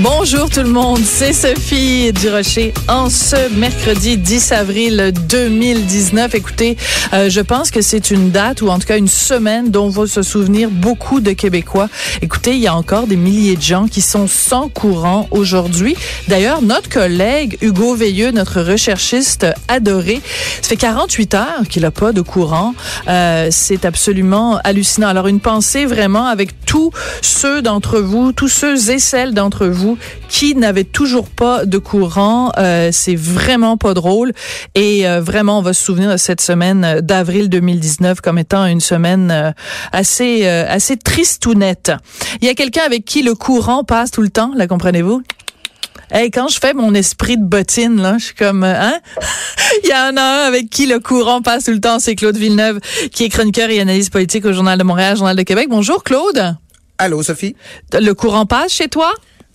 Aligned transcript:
Bonjour 0.00 0.48
tout 0.48 0.60
le 0.60 0.68
monde, 0.68 1.00
c'est 1.04 1.32
Sophie 1.32 2.12
Durocher 2.12 2.72
en 2.86 3.10
ce 3.10 3.52
mercredi 3.58 4.16
10 4.16 4.52
avril 4.52 5.12
2019. 5.28 6.36
Écoutez, 6.36 6.76
euh, 7.12 7.28
je 7.28 7.40
pense 7.40 7.72
que 7.72 7.80
c'est 7.80 8.12
une 8.12 8.30
date 8.30 8.62
ou 8.62 8.68
en 8.68 8.78
tout 8.78 8.86
cas 8.86 8.96
une 8.96 9.08
semaine 9.08 9.72
dont 9.72 9.88
vont 9.88 10.06
se 10.06 10.22
souvenir 10.22 10.70
beaucoup 10.70 11.20
de 11.20 11.32
Québécois. 11.32 11.88
Écoutez, 12.22 12.52
il 12.52 12.60
y 12.60 12.68
a 12.68 12.76
encore 12.76 13.08
des 13.08 13.16
milliers 13.16 13.56
de 13.56 13.62
gens 13.62 13.88
qui 13.88 14.00
sont 14.00 14.28
sans 14.28 14.68
courant 14.68 15.26
aujourd'hui. 15.32 15.96
D'ailleurs, 16.28 16.62
notre 16.62 16.88
collègue 16.88 17.58
Hugo 17.60 17.96
Veilleux, 17.96 18.30
notre 18.30 18.60
recherchiste 18.62 19.46
adoré, 19.66 20.20
ça 20.62 20.68
fait 20.68 20.76
48 20.76 21.34
heures 21.34 21.68
qu'il 21.68 21.82
n'a 21.82 21.90
pas 21.90 22.12
de 22.12 22.20
courant. 22.20 22.72
Euh, 23.08 23.48
c'est 23.50 23.84
absolument 23.84 24.60
hallucinant. 24.62 25.08
Alors 25.08 25.26
une 25.26 25.40
pensée 25.40 25.86
vraiment 25.86 26.26
avec 26.26 26.50
tous 26.66 26.92
ceux 27.20 27.62
d'entre 27.62 27.98
vous, 27.98 28.30
tous 28.30 28.48
ceux 28.48 28.90
et 28.90 29.00
celles 29.00 29.34
d'entre 29.34 29.66
vous 29.66 29.87
qui 30.28 30.54
n'avaient 30.54 30.84
toujours 30.84 31.28
pas 31.28 31.64
de 31.64 31.78
courant. 31.78 32.52
Euh, 32.58 32.90
c'est 32.92 33.14
vraiment 33.14 33.76
pas 33.76 33.94
drôle. 33.94 34.32
Et 34.74 35.06
euh, 35.06 35.20
vraiment, 35.20 35.58
on 35.58 35.62
va 35.62 35.72
se 35.72 35.84
souvenir 35.84 36.10
de 36.10 36.16
cette 36.16 36.40
semaine 36.40 37.00
d'avril 37.00 37.48
2019 37.48 38.20
comme 38.20 38.38
étant 38.38 38.66
une 38.66 38.80
semaine 38.80 39.30
euh, 39.30 39.52
assez 39.92 40.46
assez 40.46 40.96
tristounette. 40.96 41.92
Il 42.40 42.46
y 42.46 42.50
a 42.50 42.54
quelqu'un 42.54 42.82
avec 42.84 43.04
qui 43.04 43.22
le 43.22 43.34
courant 43.34 43.84
passe 43.84 44.10
tout 44.10 44.22
le 44.22 44.30
temps, 44.30 44.52
la 44.54 44.66
comprenez-vous? 44.66 45.22
Hey, 46.10 46.30
quand 46.30 46.48
je 46.48 46.58
fais 46.58 46.72
mon 46.72 46.94
esprit 46.94 47.36
de 47.36 47.44
bottine, 47.44 48.00
là, 48.00 48.16
je 48.18 48.26
suis 48.26 48.34
comme, 48.34 48.64
hein? 48.64 48.94
Il 49.84 49.90
y 49.90 49.92
en 49.92 50.16
a 50.16 50.22
un 50.22 50.46
avec 50.46 50.70
qui 50.70 50.86
le 50.86 51.00
courant 51.00 51.42
passe 51.42 51.64
tout 51.64 51.72
le 51.72 51.80
temps, 51.80 51.98
c'est 51.98 52.14
Claude 52.14 52.36
Villeneuve, 52.36 52.80
qui 53.12 53.24
est 53.24 53.28
chroniqueur 53.28 53.68
et 53.68 53.78
analyste 53.78 54.10
politique 54.10 54.46
au 54.46 54.52
Journal 54.52 54.78
de 54.78 54.84
Montréal, 54.84 55.18
Journal 55.18 55.36
de 55.36 55.42
Québec. 55.42 55.66
Bonjour, 55.68 56.02
Claude. 56.02 56.56
Allô, 56.96 57.22
Sophie? 57.22 57.54
Le 57.92 58.12
courant 58.12 58.46
passe 58.46 58.72
chez 58.72 58.88
toi? 58.88 59.12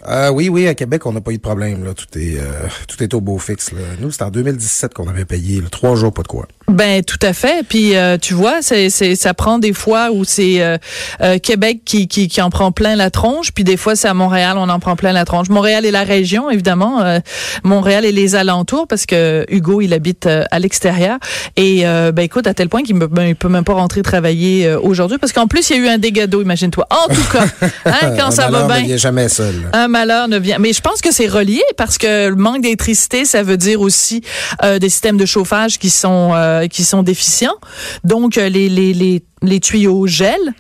Euh, 0.07 0.29
oui, 0.29 0.49
oui, 0.49 0.67
à 0.67 0.75
Québec, 0.75 1.05
on 1.05 1.13
n'a 1.13 1.21
pas 1.21 1.31
eu 1.31 1.37
de 1.37 1.41
problème. 1.41 1.83
Là. 1.83 1.93
Tout 1.93 2.17
est 2.17 2.37
euh, 2.37 2.67
tout 2.87 3.01
est 3.03 3.13
au 3.13 3.21
beau 3.21 3.37
fixe. 3.37 3.71
Là. 3.71 3.79
Nous, 3.99 4.11
c'était 4.11 4.23
en 4.23 4.31
2017 4.31 4.93
qu'on 4.93 5.07
avait 5.07 5.25
payé. 5.25 5.61
Là, 5.61 5.67
trois 5.69 5.95
jours, 5.95 6.13
pas 6.13 6.23
de 6.23 6.27
quoi. 6.27 6.47
Ben 6.69 7.03
tout 7.03 7.19
à 7.21 7.33
fait. 7.33 7.65
Puis 7.67 7.95
euh, 7.95 8.17
tu 8.17 8.33
vois, 8.33 8.61
c'est, 8.61 8.89
c'est 8.89 9.15
ça 9.15 9.33
prend 9.33 9.59
des 9.59 9.73
fois 9.73 10.11
où 10.11 10.23
c'est 10.23 10.61
euh, 10.61 10.77
euh, 11.21 11.37
Québec 11.37 11.81
qui, 11.83 12.07
qui, 12.07 12.29
qui 12.29 12.41
en 12.41 12.49
prend 12.49 12.71
plein 12.71 12.95
la 12.95 13.09
tronche, 13.09 13.51
puis 13.51 13.65
des 13.65 13.75
fois 13.75 13.95
c'est 13.95 14.07
à 14.07 14.13
Montréal 14.13 14.55
on 14.57 14.69
en 14.69 14.79
prend 14.79 14.95
plein 14.95 15.11
la 15.11 15.25
tronche. 15.25 15.49
Montréal 15.49 15.85
et 15.85 15.91
la 15.91 16.03
région 16.03 16.49
évidemment, 16.49 17.01
euh, 17.01 17.19
Montréal 17.63 18.05
et 18.05 18.13
les 18.13 18.35
alentours 18.35 18.87
parce 18.87 19.05
que 19.05 19.45
Hugo 19.49 19.81
il 19.81 19.93
habite 19.93 20.25
à 20.25 20.59
l'extérieur 20.59 21.17
et 21.57 21.83
ben 21.83 22.19
écoute 22.19 22.47
à 22.47 22.53
tel 22.53 22.69
point 22.69 22.83
qu'il 22.83 22.97
ne 22.97 23.05
ben, 23.05 23.35
peut 23.35 23.49
même 23.49 23.63
pas 23.63 23.73
rentrer 23.73 24.01
travailler 24.01 24.73
aujourd'hui 24.75 25.17
parce 25.17 25.33
qu'en 25.33 25.47
plus 25.47 25.69
il 25.69 25.77
y 25.77 25.79
a 25.79 25.83
eu 25.83 25.87
un 25.87 25.97
dégât 25.97 26.27
d'eau, 26.27 26.41
imagine-toi. 26.41 26.87
En 26.89 27.13
tout 27.13 27.29
cas, 27.31 27.45
hein, 27.85 28.15
quand 28.17 28.31
ça 28.31 28.49
va 28.49 28.79
bien. 28.79 28.97
jamais 28.97 29.27
seul. 29.27 29.69
Malheur 29.93 30.27
ne 30.27 30.37
vient. 30.37 30.57
Mais 30.59 30.73
je 30.73 30.81
pense 30.81 31.01
que 31.01 31.13
c'est 31.13 31.27
relié 31.27 31.61
parce 31.77 31.97
que 31.97 32.27
le 32.27 32.35
manque 32.35 32.61
d'électricité, 32.61 33.23
ça 33.23 33.43
veut 33.43 33.57
dire 33.57 33.79
aussi 33.79 34.21
euh, 34.63 34.79
des 34.79 34.89
systèmes 34.89 35.17
de 35.17 35.25
chauffage 35.25 35.77
qui 35.77 35.89
sont 35.89 36.31
euh, 36.33 36.67
qui 36.67 36.83
sont 36.83 37.03
déficients. 37.03 37.55
Donc 38.03 38.37
euh, 38.37 38.49
les 38.49 38.67
les 38.67 38.93
les 38.93 39.23
les 39.41 39.59
tuyaux 39.59 40.07
gèlent. 40.07 40.53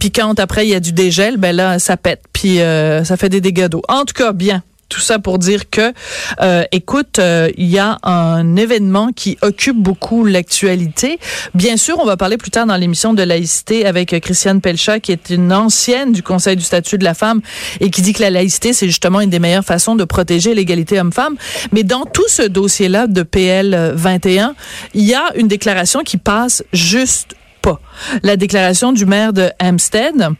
Puis 0.00 0.10
quand 0.10 0.38
après 0.40 0.66
il 0.66 0.70
y 0.70 0.74
a 0.74 0.80
du 0.80 0.92
dégel, 0.92 1.36
ben 1.36 1.54
là 1.54 1.78
ça 1.78 1.96
pète. 1.96 2.22
Puis 2.32 2.56
ça 2.56 3.16
fait 3.16 3.28
des 3.28 3.40
dégâts 3.40 3.68
d'eau. 3.68 3.82
En 3.88 4.04
tout 4.04 4.14
cas, 4.14 4.32
bien. 4.32 4.62
Tout 4.90 5.00
ça 5.00 5.20
pour 5.20 5.38
dire 5.38 5.70
que, 5.70 5.94
euh, 6.40 6.64
écoute, 6.72 7.20
euh, 7.20 7.48
il 7.56 7.68
y 7.68 7.78
a 7.78 7.98
un 8.02 8.56
événement 8.56 9.12
qui 9.14 9.38
occupe 9.40 9.76
beaucoup 9.76 10.24
l'actualité. 10.24 11.20
Bien 11.54 11.76
sûr, 11.76 11.98
on 12.00 12.04
va 12.04 12.16
parler 12.16 12.36
plus 12.36 12.50
tard 12.50 12.66
dans 12.66 12.76
l'émission 12.76 13.14
de 13.14 13.22
laïcité 13.22 13.86
avec 13.86 14.12
euh, 14.12 14.18
Christiane 14.18 14.60
Pelchat, 14.60 14.98
qui 14.98 15.12
est 15.12 15.30
une 15.30 15.52
ancienne 15.52 16.10
du 16.10 16.24
Conseil 16.24 16.56
du 16.56 16.64
statut 16.64 16.98
de 16.98 17.04
la 17.04 17.14
femme 17.14 17.40
et 17.78 17.90
qui 17.90 18.02
dit 18.02 18.12
que 18.12 18.20
la 18.20 18.30
laïcité, 18.30 18.72
c'est 18.72 18.88
justement 18.88 19.20
une 19.20 19.30
des 19.30 19.38
meilleures 19.38 19.64
façons 19.64 19.94
de 19.94 20.02
protéger 20.02 20.54
l'égalité 20.54 20.98
homme-femme. 20.98 21.36
Mais 21.70 21.84
dans 21.84 22.04
tout 22.04 22.28
ce 22.28 22.42
dossier-là 22.42 23.06
de 23.06 23.22
PL 23.22 23.92
21, 23.94 24.56
il 24.94 25.04
y 25.04 25.14
a 25.14 25.30
une 25.36 25.46
déclaration 25.46 26.00
qui 26.00 26.16
passe 26.16 26.64
juste 26.72 27.36
pas. 27.62 27.80
La 28.24 28.36
déclaration 28.36 28.90
du 28.90 29.06
maire 29.06 29.32
de 29.32 29.50
Hampstead 29.62 30.30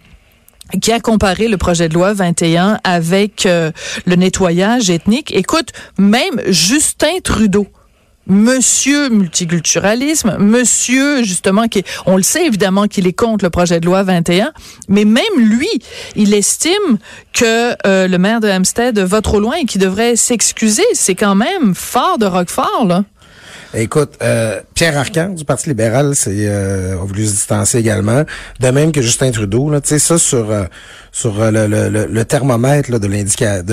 qui 0.80 0.92
a 0.92 1.00
comparé 1.00 1.48
le 1.48 1.56
projet 1.56 1.88
de 1.88 1.94
loi 1.94 2.12
21 2.12 2.78
avec 2.84 3.46
euh, 3.46 3.70
le 4.06 4.16
nettoyage 4.16 4.90
ethnique. 4.90 5.34
Écoute, 5.34 5.70
même 5.98 6.40
Justin 6.48 7.20
Trudeau, 7.22 7.66
Monsieur 8.26 9.08
multiculturalisme, 9.08 10.36
Monsieur 10.38 11.24
justement 11.24 11.66
qui, 11.66 11.82
on 12.06 12.16
le 12.16 12.22
sait 12.22 12.46
évidemment 12.46 12.86
qu'il 12.86 13.08
est 13.08 13.12
contre 13.12 13.44
le 13.44 13.50
projet 13.50 13.80
de 13.80 13.86
loi 13.86 14.04
21, 14.04 14.52
mais 14.88 15.04
même 15.04 15.24
lui, 15.36 15.68
il 16.14 16.32
estime 16.32 16.98
que 17.32 17.74
euh, 17.86 18.06
le 18.06 18.18
maire 18.18 18.40
de 18.40 18.48
Hampstead 18.48 18.98
va 18.98 19.20
trop 19.20 19.40
loin 19.40 19.56
et 19.56 19.64
qu'il 19.64 19.80
devrait 19.80 20.14
s'excuser. 20.14 20.84
C'est 20.92 21.16
quand 21.16 21.34
même 21.34 21.74
fort 21.74 22.18
de 22.18 22.26
Roquefort 22.26 22.84
là. 22.86 23.04
Écoute, 23.74 24.14
euh, 24.20 24.60
Pierre 24.80 24.96
Arcan 24.96 25.28
du 25.28 25.44
Parti 25.44 25.68
libéral 25.68 26.14
c'est 26.14 26.30
euh, 26.34 26.94
a 26.94 27.04
voulu 27.04 27.26
se 27.26 27.32
distancer 27.32 27.76
également. 27.76 28.24
De 28.60 28.68
même 28.68 28.92
que 28.92 29.02
Justin 29.02 29.30
Trudeau, 29.30 29.68
là, 29.68 29.82
tu 29.82 29.88
sais 29.90 29.98
ça 29.98 30.16
sur 30.16 30.50
euh, 30.50 30.64
sur 31.12 31.38
euh, 31.38 31.50
le, 31.50 31.66
le, 31.66 32.06
le, 32.06 32.24
thermomètre 32.24 32.90
là, 32.90 32.98
de 32.98 33.06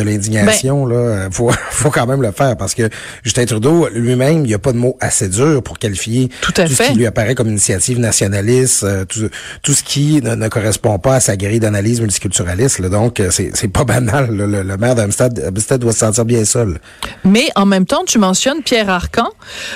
l'indignation 0.01 0.85
là, 0.85 0.95
euh, 0.97 1.27
faut 1.31 1.49
faut 1.69 1.91
quand 1.91 2.07
même 2.07 2.21
le 2.21 2.31
faire 2.31 2.57
parce 2.57 2.73
que 2.75 2.89
Justin 3.23 3.45
Trudeau 3.45 3.87
lui-même, 3.93 4.43
il 4.43 4.51
y 4.51 4.53
a 4.53 4.59
pas 4.59 4.73
de 4.73 4.77
mots 4.77 4.97
assez 4.99 5.29
durs 5.29 5.63
pour 5.63 5.79
qualifier 5.79 6.27
Tout 6.41 6.51
à 6.57 6.67
ce 6.67 6.73
fait. 6.73 6.87
qui 6.87 6.95
lui 6.95 7.05
apparaît 7.05 7.35
comme 7.35 7.47
initiative 7.47 7.99
nationaliste, 7.99 8.85
tout, 9.07 9.29
tout 9.63 9.73
ce 9.73 9.83
qui 9.83 10.21
ne, 10.21 10.35
ne 10.35 10.47
correspond 10.49 10.99
pas 10.99 11.15
à 11.15 11.19
sa 11.21 11.37
grille 11.37 11.61
d'analyse 11.61 12.01
multiculturaliste. 12.01 12.79
Là. 12.79 12.89
Donc 12.89 13.21
c'est 13.31 13.51
c'est 13.55 13.69
pas 13.69 13.85
banal. 13.85 14.35
là. 14.35 14.45
Le, 14.45 14.61
le 14.61 14.77
maire 14.77 14.95
d'Amsterdam 14.95 15.45
Amsterdam 15.47 15.79
doit 15.79 15.93
se 15.93 15.99
sentir 15.99 16.25
bien 16.25 16.43
seul. 16.43 16.79
Mais 17.23 17.47
en 17.55 17.65
même 17.65 17.85
temps, 17.85 18.03
tu 18.05 18.19
mentionnes 18.19 18.61
Pierre 18.61 18.89
Arcan, 18.89 19.29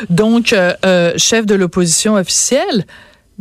donc 0.10 0.54
chef 1.22 1.46
de 1.46 1.56
l'opposition 1.56 2.16
officielle. 2.16 2.86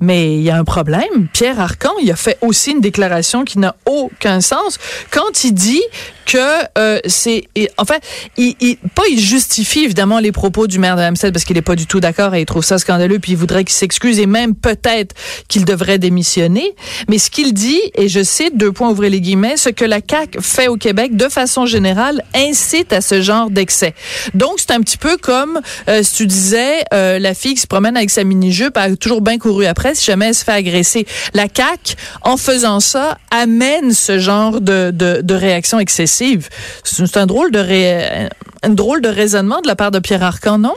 Mais 0.00 0.34
il 0.34 0.42
y 0.42 0.50
a 0.50 0.56
un 0.56 0.64
problème. 0.64 1.28
Pierre 1.32 1.60
Arcan, 1.60 1.92
il 2.02 2.10
a 2.10 2.16
fait 2.16 2.38
aussi 2.40 2.72
une 2.72 2.80
déclaration 2.80 3.44
qui 3.44 3.58
n'a 3.58 3.76
aucun 3.86 4.40
sens 4.40 4.78
quand 5.10 5.44
il 5.44 5.52
dit 5.52 5.82
que 6.26 6.38
euh, 6.78 7.00
c'est, 7.06 7.44
enfin, 7.76 7.96
il, 8.36 8.54
il, 8.60 8.76
pas 8.94 9.02
il 9.10 9.18
justifie 9.18 9.80
évidemment 9.80 10.20
les 10.20 10.32
propos 10.32 10.66
du 10.66 10.78
maire 10.78 10.96
de 10.96 11.02
Hampstead 11.02 11.32
parce 11.32 11.44
qu'il 11.44 11.56
n'est 11.56 11.62
pas 11.62 11.74
du 11.74 11.86
tout 11.86 11.98
d'accord 11.98 12.34
et 12.34 12.42
il 12.42 12.46
trouve 12.46 12.64
ça 12.64 12.78
scandaleux 12.78 13.18
puis 13.18 13.32
il 13.32 13.38
voudrait 13.38 13.64
qu'il 13.64 13.74
s'excuse 13.74 14.20
et 14.20 14.26
même 14.26 14.54
peut-être 14.54 15.14
qu'il 15.48 15.64
devrait 15.64 15.98
démissionner. 15.98 16.74
Mais 17.08 17.18
ce 17.18 17.30
qu'il 17.30 17.52
dit, 17.52 17.80
et 17.94 18.08
je 18.08 18.22
cite 18.22 18.56
deux 18.56 18.70
points 18.70 18.90
ouvrez 18.90 19.10
les 19.10 19.20
guillemets, 19.20 19.56
ce 19.56 19.70
que 19.70 19.84
la 19.84 20.00
CAC 20.00 20.40
fait 20.40 20.68
au 20.68 20.76
Québec 20.76 21.16
de 21.16 21.28
façon 21.28 21.66
générale 21.66 22.22
incite 22.34 22.92
à 22.92 23.00
ce 23.00 23.20
genre 23.20 23.50
d'excès. 23.50 23.94
Donc 24.34 24.54
c'est 24.58 24.70
un 24.70 24.80
petit 24.80 24.98
peu 24.98 25.16
comme 25.16 25.60
euh, 25.88 26.02
si 26.02 26.14
tu 26.14 26.26
disais 26.26 26.84
euh, 26.94 27.18
la 27.18 27.34
fille 27.34 27.54
qui 27.54 27.60
se 27.60 27.66
promène 27.66 27.96
avec 27.96 28.10
sa 28.10 28.24
mini 28.24 28.52
jupe 28.52 28.76
a 28.76 28.94
toujours 28.94 29.20
bien 29.20 29.38
couru 29.38 29.66
après 29.66 29.89
si 29.94 30.04
jamais 30.06 30.28
elle 30.28 30.34
se 30.34 30.44
fait 30.44 30.52
agresser. 30.52 31.06
La 31.34 31.48
CAC 31.48 31.96
en 32.22 32.36
faisant 32.36 32.80
ça 32.80 33.18
amène 33.30 33.92
ce 33.92 34.18
genre 34.18 34.60
de 34.60 34.90
de, 34.90 35.20
de 35.22 35.34
réaction 35.34 35.78
excessive. 35.80 36.48
C'est 36.84 37.16
un 37.16 37.26
drôle 37.26 37.50
de 37.50 37.58
ré, 37.58 38.28
un 38.62 38.70
drôle 38.70 39.00
de 39.02 39.08
raisonnement 39.08 39.60
de 39.60 39.68
la 39.68 39.76
part 39.76 39.90
de 39.90 39.98
Pierre 39.98 40.22
Arcan, 40.22 40.58
non? 40.58 40.74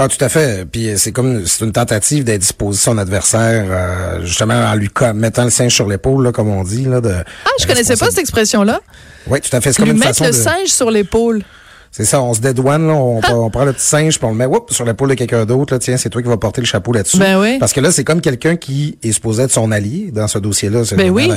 Ah, 0.00 0.06
tout 0.06 0.22
à 0.24 0.28
fait. 0.28 0.64
Puis 0.70 0.88
euh, 0.88 0.96
c'est 0.96 1.10
comme 1.10 1.44
c'est 1.44 1.64
une 1.64 1.72
tentative 1.72 2.22
d'indisposer 2.22 2.78
son 2.78 2.98
adversaire, 2.98 3.66
euh, 3.68 4.24
justement 4.24 4.54
en 4.54 4.74
lui 4.76 4.88
mettant 5.14 5.42
le 5.42 5.50
singe 5.50 5.74
sur 5.74 5.88
l'épaule, 5.88 6.22
là, 6.24 6.30
comme 6.30 6.48
on 6.48 6.62
dit. 6.62 6.84
Là, 6.84 7.00
de, 7.00 7.10
Ah, 7.44 7.50
je 7.60 7.66
connaissais 7.66 7.96
pas 7.96 8.06
cette 8.06 8.18
expression-là. 8.20 8.80
Oui, 9.26 9.40
tout 9.40 9.54
à 9.56 9.60
fait. 9.60 9.72
C'est 9.72 9.78
comme 9.78 9.86
Lui 9.86 9.92
une 9.94 9.98
mettre 9.98 10.10
façon 10.18 10.24
le 10.26 10.30
de. 10.30 10.36
singe 10.36 10.68
sur 10.68 10.90
l'épaule. 10.92 11.42
C'est 11.90 12.04
ça, 12.04 12.22
on 12.22 12.34
se 12.34 12.40
dédouane, 12.40 12.86
là, 12.86 12.92
on, 12.94 13.20
on 13.30 13.50
prend 13.50 13.64
le 13.64 13.72
petit 13.72 13.84
singe, 13.86 14.18
puis 14.18 14.26
on 14.26 14.30
le 14.30 14.36
met 14.36 14.44
whoop, 14.46 14.72
sur 14.72 14.84
l'épaule 14.84 15.08
de 15.10 15.14
quelqu'un 15.14 15.44
d'autre. 15.44 15.74
Là, 15.74 15.78
tiens, 15.78 15.96
c'est 15.96 16.10
toi 16.10 16.22
qui 16.22 16.28
vas 16.28 16.36
porter 16.36 16.60
le 16.60 16.66
chapeau 16.66 16.92
là-dessus. 16.92 17.18
Ben 17.18 17.40
oui. 17.40 17.58
Parce 17.58 17.72
que 17.72 17.80
là, 17.80 17.90
c'est 17.90 18.04
comme 18.04 18.20
quelqu'un 18.20 18.56
qui 18.56 18.98
est 19.02 19.12
supposé 19.12 19.44
être 19.44 19.50
son 19.50 19.72
allié 19.72 20.10
dans 20.12 20.28
ce 20.28 20.38
dossier-là. 20.38 20.84
C'est 20.84 20.96
Ben 20.96 21.10
oui. 21.10 21.30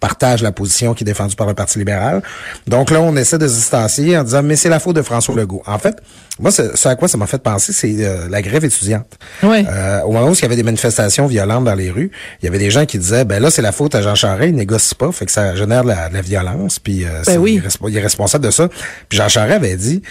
partage 0.00 0.42
la 0.42 0.52
position 0.52 0.94
qui 0.94 1.04
est 1.04 1.06
défendue 1.06 1.36
par 1.36 1.46
le 1.46 1.54
Parti 1.54 1.78
libéral. 1.78 2.22
Donc 2.66 2.90
là, 2.90 3.00
on 3.00 3.16
essaie 3.16 3.38
de 3.38 3.48
se 3.48 3.54
distancier 3.54 4.16
en 4.16 4.24
disant, 4.24 4.42
mais 4.42 4.56
c'est 4.56 4.68
la 4.68 4.78
faute 4.80 4.96
de 4.96 5.02
François 5.02 5.34
Legault. 5.34 5.62
En 5.66 5.78
fait, 5.78 5.96
moi, 6.38 6.50
ce 6.50 6.88
à 6.88 6.96
quoi 6.96 7.06
ça 7.08 7.16
m'a 7.16 7.26
fait 7.26 7.42
penser, 7.42 7.72
c'est 7.72 7.94
euh, 8.00 8.26
la 8.28 8.42
grève 8.42 8.64
étudiante. 8.64 9.06
Oui. 9.42 9.64
Euh, 9.68 10.02
au 10.02 10.12
moment 10.12 10.28
où 10.28 10.32
il 10.34 10.42
y 10.42 10.44
avait 10.44 10.56
des 10.56 10.62
manifestations 10.64 11.26
violentes 11.26 11.64
dans 11.64 11.74
les 11.74 11.90
rues, 11.90 12.10
il 12.42 12.46
y 12.46 12.48
avait 12.48 12.58
des 12.58 12.70
gens 12.70 12.86
qui 12.86 12.98
disaient, 12.98 13.24
ben 13.24 13.40
là, 13.40 13.50
c'est 13.50 13.62
la 13.62 13.72
faute 13.72 13.94
à 13.94 14.02
Jean 14.02 14.14
Charest, 14.14 14.50
il 14.50 14.56
négocie 14.56 14.94
pas, 14.94 15.12
fait 15.12 15.26
que 15.26 15.32
ça 15.32 15.54
génère 15.54 15.84
de 15.84 15.88
la, 15.88 16.08
de 16.08 16.14
la 16.14 16.20
violence, 16.22 16.78
puis 16.80 17.04
euh, 17.04 17.22
Ben 17.26 17.38
oui. 17.38 17.60
il, 17.62 17.66
est 17.66 17.78
il 17.88 17.96
est 17.96 18.02
responsable 18.02 18.44
de 18.44 18.50
ça. 18.50 18.68
Puis 19.08 19.16
Jean 19.18 19.28
Charest 19.28 19.60
avait 19.64 19.76
dit, 19.76 20.02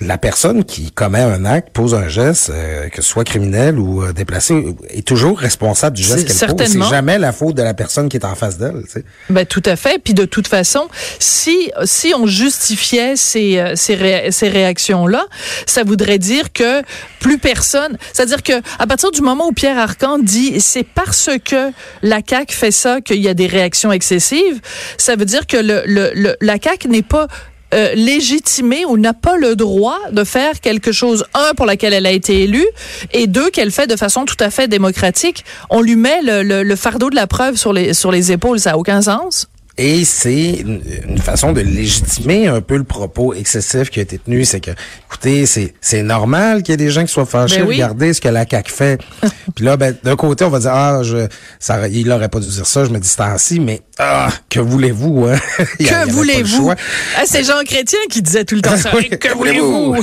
la 0.00 0.18
personne 0.18 0.64
qui 0.64 0.90
commet 0.90 1.20
un 1.20 1.44
acte, 1.44 1.70
pose 1.72 1.94
un 1.94 2.08
geste, 2.08 2.50
euh, 2.50 2.88
que 2.88 3.00
ce 3.00 3.08
soit 3.08 3.22
criminel 3.22 3.78
ou 3.78 4.02
euh, 4.02 4.12
déplacé, 4.12 4.74
est 4.88 5.06
toujours 5.06 5.38
responsable 5.38 5.96
du 5.96 6.02
geste 6.02 6.26
qu'elle 6.26 6.48
pose. 6.48 6.66
C'est 6.66 6.82
jamais 6.82 7.16
la 7.16 7.32
faute 7.32 7.54
de 7.54 7.62
la 7.62 7.74
personne 7.74 8.08
qui 8.08 8.16
est 8.16 8.24
en 8.24 8.34
face 8.34 8.58
d'elle. 8.58 8.82
Tu 8.86 8.90
sais. 8.90 9.04
Ben 9.30 9.46
tout 9.46 9.62
à 9.64 9.76
fait. 9.76 10.02
Puis 10.02 10.12
de 10.12 10.24
toute 10.24 10.48
façon, 10.48 10.88
si 11.20 11.70
si 11.84 12.12
on 12.12 12.26
justifiait 12.26 13.14
ces 13.14 13.58
euh, 13.58 13.76
ces, 13.76 14.30
ces 14.32 14.48
réactions 14.48 15.06
là, 15.06 15.26
ça 15.66 15.84
voudrait 15.84 16.18
dire 16.18 16.52
que 16.52 16.82
plus 17.20 17.38
personne. 17.38 17.96
C'est-à-dire 18.12 18.42
que 18.42 18.60
à 18.80 18.88
partir 18.88 19.12
du 19.12 19.20
moment 19.20 19.46
où 19.46 19.52
Pierre 19.52 19.78
Arcan 19.78 20.18
dit 20.18 20.60
c'est 20.60 20.86
parce 20.86 21.30
que 21.44 21.70
la 22.02 22.20
CAC 22.20 22.50
fait 22.50 22.72
ça 22.72 23.00
qu'il 23.00 23.22
y 23.22 23.28
a 23.28 23.34
des 23.34 23.46
réactions 23.46 23.92
excessives, 23.92 24.60
ça 24.98 25.14
veut 25.14 25.24
dire 25.24 25.46
que 25.46 25.56
le, 25.56 25.84
le, 25.86 26.10
le 26.14 26.36
la 26.40 26.58
CAC 26.58 26.86
n'est 26.86 27.02
pas 27.02 27.28
euh, 27.74 27.94
légitimée 27.94 28.84
ou 28.84 28.96
n'a 28.96 29.12
pas 29.12 29.36
le 29.36 29.56
droit 29.56 29.98
de 30.12 30.24
faire 30.24 30.60
quelque 30.60 30.92
chose, 30.92 31.24
un, 31.34 31.54
pour 31.54 31.66
laquelle 31.66 31.92
elle 31.92 32.06
a 32.06 32.12
été 32.12 32.42
élue, 32.42 32.66
et 33.12 33.26
deux, 33.26 33.50
qu'elle 33.50 33.70
fait 33.70 33.86
de 33.86 33.96
façon 33.96 34.24
tout 34.24 34.36
à 34.40 34.50
fait 34.50 34.68
démocratique. 34.68 35.44
On 35.70 35.80
lui 35.80 35.96
met 35.96 36.22
le, 36.22 36.62
le 36.62 36.76
fardeau 36.76 37.10
de 37.10 37.16
la 37.16 37.26
preuve 37.26 37.56
sur 37.56 37.72
les, 37.72 37.94
sur 37.94 38.10
les 38.10 38.32
épaules, 38.32 38.60
ça 38.60 38.70
n'a 38.70 38.78
aucun 38.78 39.02
sens. 39.02 39.48
Et 39.76 40.04
c'est 40.04 40.52
une, 40.52 41.18
façon 41.18 41.52
de 41.52 41.60
légitimer 41.60 42.46
un 42.46 42.60
peu 42.60 42.76
le 42.76 42.84
propos 42.84 43.34
excessif 43.34 43.90
qui 43.90 43.98
a 43.98 44.02
été 44.02 44.18
tenu. 44.18 44.44
C'est 44.44 44.60
que, 44.60 44.70
écoutez, 45.06 45.46
c'est, 45.46 45.74
c'est 45.80 46.04
normal 46.04 46.62
qu'il 46.62 46.72
y 46.72 46.74
ait 46.74 46.76
des 46.76 46.90
gens 46.90 47.02
qui 47.02 47.12
soient 47.12 47.26
fâchés. 47.26 47.58
Ben 47.58 47.66
Regardez 47.66 48.12
ce 48.14 48.20
que 48.20 48.28
la 48.28 48.46
CAQ 48.48 48.72
fait. 48.72 49.00
Puis 49.56 49.64
là, 49.64 49.76
ben, 49.76 49.96
d'un 50.04 50.14
côté, 50.14 50.44
on 50.44 50.50
va 50.50 50.60
dire, 50.60 50.72
ah, 50.72 51.02
je, 51.02 51.26
ça, 51.58 51.88
il 51.88 52.10
aurait 52.12 52.28
pas 52.28 52.38
dû 52.38 52.48
dire 52.48 52.66
ça, 52.66 52.84
je 52.84 52.90
me 52.90 52.98
distancie, 52.98 53.58
mais, 53.58 53.80
ah, 53.98 54.28
que 54.50 54.58
voulez-vous, 54.58 55.26
hein? 55.26 55.38
que 55.78 56.10
voulez-vous? 56.10 56.72
Ah, 57.16 57.22
c'est 57.26 57.44
Jean 57.44 57.62
Chrétien 57.64 58.00
qui 58.10 58.22
disait 58.22 58.44
tout 58.44 58.56
le 58.56 58.60
temps 58.60 58.76
ça. 58.76 58.90
que 59.20 59.32
voulez-vous? 59.34 59.96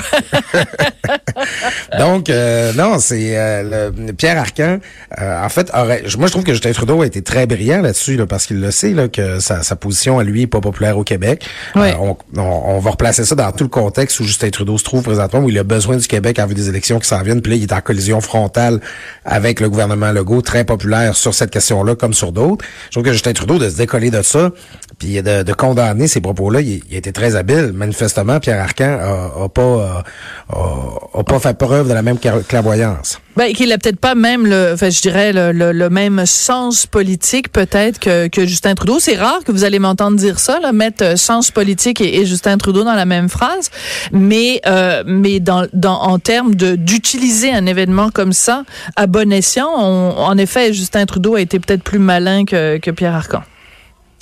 Donc, 2.00 2.30
euh, 2.30 2.72
non, 2.74 3.00
c'est, 3.00 3.38
euh, 3.38 3.92
Pierre 4.18 4.38
Arcan, 4.38 4.80
euh, 5.20 5.44
en 5.44 5.50
fait, 5.50 5.70
aurait, 5.74 6.04
moi, 6.18 6.28
je 6.28 6.32
trouve 6.32 6.46
que 6.46 6.54
Justin 6.54 6.72
Trudeau 6.72 7.02
a 7.02 7.06
été 7.06 7.22
très 7.22 7.46
brillant 7.48 7.82
là-dessus, 7.82 8.16
là, 8.16 8.26
parce 8.26 8.46
qu'il 8.46 8.62
le 8.62 8.72
sait, 8.72 8.92
là, 8.92 9.10
que 9.10 9.40
sa, 9.40 9.62
position 9.76 10.20
à 10.20 10.24
lui 10.24 10.44
est 10.44 10.48
pas 10.48 10.62
populaire 10.62 10.98
au 10.98 11.04
Québec. 11.04 11.46
On, 11.76 12.80
va 12.80 12.92
replacer 12.92 13.26
ça 13.26 13.36
dans 13.36 13.52
tout 13.52 13.66
le 13.66 13.70
contexte 13.70 14.20
où 14.22 14.24
Justin 14.24 14.52
Trudeau 14.52 14.78
se 14.78 14.86
trouve 14.86 15.04
présentement, 15.04 15.40
où 15.40 15.50
il 15.50 15.60
a 15.60 15.64
besoin 15.64 15.98
du 15.98 16.08
Québec 16.08 16.40
en 16.40 16.46
vue 16.46 16.56
des 16.56 16.70
élections 16.70 17.00
qui 17.00 17.08
s'en 17.08 17.22
viennent. 17.24 17.42
Puis 17.42 17.52
là, 17.52 17.58
il 17.58 17.64
est 17.64 17.74
en 17.74 17.82
collision 17.82 18.22
frontale 18.22 18.80
avec 19.26 19.60
le 19.60 19.70
gouvernement 19.70 20.12
Legault, 20.12 20.42
très 20.42 20.64
populaire 20.64 21.16
sur 21.16 21.34
cette 21.34 21.52
question-là 21.52 21.96
comme 21.96 22.14
sur 22.14 22.32
d'autres. 22.32 22.64
Je 22.86 22.92
trouve 22.92 23.04
que 23.04 23.12
Justin 23.12 23.34
Trudeau 23.34 23.58
de 23.58 23.70
se 23.70 23.81
décoller 23.81 24.12
de 24.12 24.22
ça, 24.22 24.51
puis 24.98 25.22
de, 25.22 25.54
condamner 25.54 26.07
ces 26.07 26.22
propos-là, 26.22 26.62
il, 26.62 26.81
a 26.94 26.98
été 26.98 27.12
très 27.12 27.36
habile. 27.36 27.72
Manifestement, 27.74 28.39
Pierre 28.39 28.62
Arcan 28.62 29.00
a, 29.44 29.50
pas 29.50 30.04
a, 30.50 31.24
pas 31.24 31.39
fait 31.39 31.57
preuve 31.57 31.89
de 31.89 31.94
la 31.94 32.01
même 32.01 32.18
clairvoyance. 32.19 33.19
Ben, 33.38 33.54
qu'il 33.54 33.72
a 33.72 33.78
peut-être 33.78 34.00
pas 34.00 34.13
même 34.13 34.45
le, 34.45 34.72
enfin, 34.74 34.89
je 34.89 35.01
dirais 35.01 35.31
le, 35.33 35.89
même 35.89 36.25
sens 36.25 36.86
politique 36.86 37.51
peut-être 37.51 38.00
que, 38.00 38.45
Justin 38.45 38.75
Trudeau. 38.75 39.00
C'est 39.00 39.16
rare 39.16 39.39
que 39.45 39.51
vous 39.51 39.63
allez 39.63 39.80
m'entendre 39.80 40.18
dire 40.18 40.38
ça, 40.39 40.60
là, 40.60 40.72
mettre 40.72 41.04
euh, 41.04 41.16
sens 41.16 41.50
politique 41.50 42.01
et, 42.01 42.25
Justin 42.25 42.57
Trudeau 42.57 42.84
dans 42.84 42.94
la 42.94 43.06
même 43.06 43.30
phrase, 43.30 43.69
mais 44.12 44.62
euh, 44.68 45.04
mais 45.06 45.39
dans, 45.39 45.66
dans 45.74 46.00
en 46.01 46.19
termes 46.19 46.56
d'utiliser 46.56 47.51
un 47.51 47.66
événement 47.66 48.10
comme 48.12 48.34
ça 48.34 48.63
à 48.95 49.07
bon 49.07 49.31
escient, 49.31 49.69
en 49.69 50.38
effet, 50.38 50.74
Justin 50.74 51.06
Trudeau 51.06 51.36
a 51.36 51.42
été 51.42 51.60
peut-être 51.60 51.84
plus 51.84 52.00
malin 52.00 52.45
que, 52.45 52.77
que 52.77 52.92
Pierre 52.92 53.16
Arcan. 53.16 53.42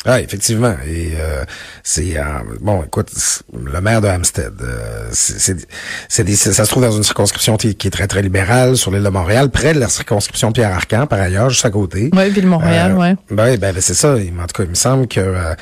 Ah, 0.06 0.22
effectivement. 0.22 0.76
Et 0.88 1.12
euh, 1.20 1.44
c'est 1.84 2.18
euh, 2.18 2.24
bon, 2.62 2.84
écoute, 2.84 3.10
le 3.54 3.82
maire 3.82 4.00
de 4.00 4.08
Hampstead, 4.08 4.54
euh, 4.62 5.10
c'est, 5.12 5.68
c'est, 6.08 6.36
ça 6.36 6.64
se 6.64 6.70
trouve 6.70 6.84
dans 6.84 6.92
une 6.92 7.04
circonscription 7.04 7.58
qui 7.58 7.70
est 7.70 7.90
très 7.90 8.08
très 8.08 8.22
libérale 8.22 8.78
sur 8.78 8.92
l'île 8.92 9.04
de 9.04 9.10
Montréal, 9.10 9.50
près 9.50 9.74
de 9.74 9.80
la 9.80 9.90
circonscription 9.90 10.54
Pierre 10.54 10.74
Arcan, 10.74 11.06
par 11.06 11.20
ailleurs, 11.20 11.50
juste 11.50 11.66
à 11.66 11.70
côté. 11.70 12.10
Oui, 12.14 12.30
ville 12.30 12.48
Montréal, 12.48 12.96
ouais. 12.98 13.16
Ben, 13.30 13.58
ben, 13.58 13.76
c'est 13.80 13.94
ça. 13.94 14.14
En 14.16 14.48
tout 14.48 14.54
cas, 14.54 14.64
il 14.64 14.70
me 14.70 14.76
semble 14.76 15.08
que 15.08 15.56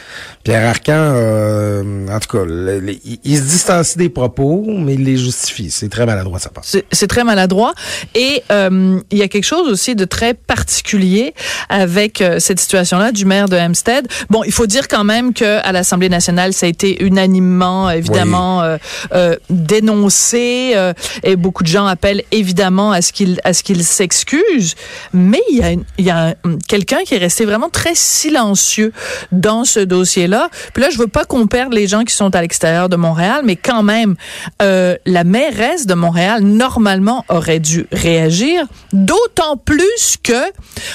Pierre 0.47 0.69
Arcan, 0.69 2.07
en 2.09 2.19
tout 2.19 2.38
cas, 2.38 2.45
il, 2.45 3.38
se 3.38 3.41
distancie 3.41 3.97
des 3.97 4.07
propos, 4.07 4.63
mais 4.65 4.94
il 4.94 5.03
les 5.03 5.17
justifie. 5.17 5.69
C'est 5.69 5.89
très 5.89 6.05
maladroit, 6.05 6.39
ça 6.39 6.49
passe. 6.49 6.77
C'est, 6.89 7.07
très 7.07 7.25
maladroit. 7.25 7.73
Et 8.15 8.44
il 8.49 9.17
y 9.17 9.21
a 9.21 9.27
quelque 9.27 9.44
chose 9.44 9.67
aussi 9.69 9.95
de 9.95 10.05
très 10.05 10.33
particulier 10.33 11.33
avec 11.67 12.23
cette 12.39 12.61
situation-là 12.61 13.11
du 13.11 13.25
maire 13.25 13.49
de 13.49 13.57
Hampstead. 13.57 14.07
Bon, 14.29 14.44
il 14.44 14.53
faut 14.53 14.67
dire 14.67 14.88
quand 14.88 15.03
même 15.03 15.33
que 15.33 15.59
à 15.63 15.71
l'Assemblée 15.71 16.09
nationale, 16.09 16.53
ça 16.53 16.65
a 16.65 16.69
été 16.69 17.03
unanimement, 17.03 17.89
évidemment, 17.89 18.61
euh, 18.61 18.77
euh, 19.13 19.35
dénoncé, 19.50 20.73
euh, 20.75 20.93
et 21.23 21.35
beaucoup 21.35 21.63
de 21.63 21.67
gens 21.67 21.85
appellent 21.85 22.23
évidemment 22.31 22.91
à 22.91 23.01
ce 23.01 23.11
qu'il 23.11 23.39
à 23.43 23.53
ce 23.53 23.63
qu'il 23.63 23.83
s'excuse. 23.83 24.75
Mais 25.13 25.41
il 25.51 25.57
y 25.57 25.63
a, 25.63 25.71
il 25.71 26.05
y 26.05 26.09
a 26.09 26.35
quelqu'un 26.67 27.03
qui 27.05 27.15
est 27.15 27.19
resté 27.19 27.45
vraiment 27.45 27.69
très 27.69 27.95
silencieux 27.95 28.93
dans 29.31 29.65
ce 29.65 29.79
dossier-là. 29.79 30.37
Puis 30.74 30.84
là, 30.84 30.89
je 30.89 30.98
veux 30.98 31.07
pas 31.07 31.25
qu'on 31.25 31.48
perde 31.48 31.74
les 31.74 31.88
gens 31.88 32.04
qui 32.04 32.13
sont 32.13 32.36
à 32.36 32.42
l'extérieur 32.42 32.89
de 32.89 32.95
Montréal, 32.95 33.42
mais 33.44 33.56
quand 33.56 33.84
même, 33.84 34.16
la 34.60 35.24
mairesse 35.24 35.86
de 35.86 35.94
Montréal 35.94 36.44
normalement 36.44 37.25
aurait 37.30 37.60
dû 37.60 37.88
réagir. 37.92 38.66
D'autant 38.94 39.57
plus 39.57 40.18
que 40.24 40.51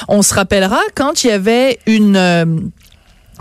on 0.08 0.22
se 0.22 0.34
rappellera 0.34 0.80
quand 0.94 1.24
il 1.24 1.28
y 1.28 1.30
avait 1.30 1.78
une 1.86 2.70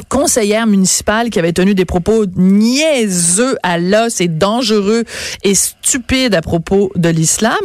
conseillère 0.10 0.68
municipale 0.68 1.30
qui 1.30 1.40
avait 1.40 1.54
tenu 1.54 1.76
des 1.76 1.86
propos 1.86 2.26
niaiseux 2.36 3.58
à 3.64 3.78
l'os 3.78 4.22
et 4.22 4.28
dangereux 4.28 5.04
et 5.44 5.56
stupides 5.56 6.36
à 6.36 6.42
propos 6.42 6.92
de 6.96 7.10
l'islam, 7.10 7.60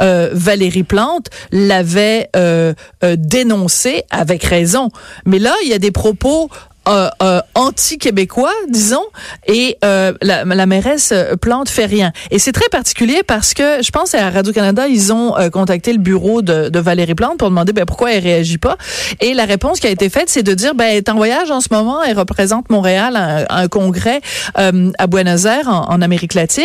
euh, 0.00 0.30
Valérie 0.32 0.82
Plante 0.82 1.28
l'avait 1.52 2.28
euh, 2.36 2.74
euh, 3.04 3.16
dénoncé 3.18 4.04
avec 4.10 4.44
raison. 4.44 4.90
Mais 5.24 5.38
là, 5.38 5.54
il 5.64 5.68
y 5.68 5.74
a 5.74 5.78
des 5.78 5.92
propos 5.92 6.50
euh, 6.88 7.08
euh, 7.22 7.40
anti-québécois, 7.54 8.52
disons, 8.68 9.04
et 9.46 9.76
euh, 9.84 10.12
la, 10.22 10.44
la, 10.44 10.66
mairesse 10.66 11.12
Plante 11.40 11.68
fait 11.68 11.86
rien. 11.86 12.12
Et 12.30 12.38
c'est 12.38 12.52
très 12.52 12.68
particulier 12.68 13.22
parce 13.26 13.54
que 13.54 13.82
je 13.82 13.90
pense 13.90 14.14
à 14.14 14.30
Radio-Canada, 14.30 14.86
ils 14.86 15.12
ont 15.12 15.34
contacté 15.52 15.92
le 15.92 15.98
bureau 15.98 16.42
de, 16.42 16.68
de, 16.68 16.78
Valérie 16.78 17.14
Plante 17.14 17.38
pour 17.38 17.48
demander 17.48 17.72
ben, 17.72 17.86
pourquoi 17.86 18.12
elle 18.12 18.22
réagit 18.22 18.58
pas. 18.58 18.76
Et 19.20 19.34
la 19.34 19.46
réponse 19.46 19.80
qui 19.80 19.88
a 19.88 19.90
été 19.90 20.08
faite, 20.08 20.28
c'est 20.28 20.42
de 20.42 20.54
dire, 20.54 20.74
ben, 20.74 20.84
elle 20.84 20.98
est 20.98 21.08
en 21.08 21.16
voyage 21.16 21.50
en 21.50 21.60
ce 21.60 21.68
moment, 21.72 22.02
elle 22.02 22.18
représente 22.18 22.70
Montréal 22.70 23.16
à 23.16 23.60
un, 23.60 23.68
congrès 23.68 24.20
à 24.54 25.06
Buenos 25.08 25.44
Aires, 25.44 25.68
en, 25.68 25.90
en 25.90 26.02
Amérique 26.02 26.34
latine, 26.34 26.64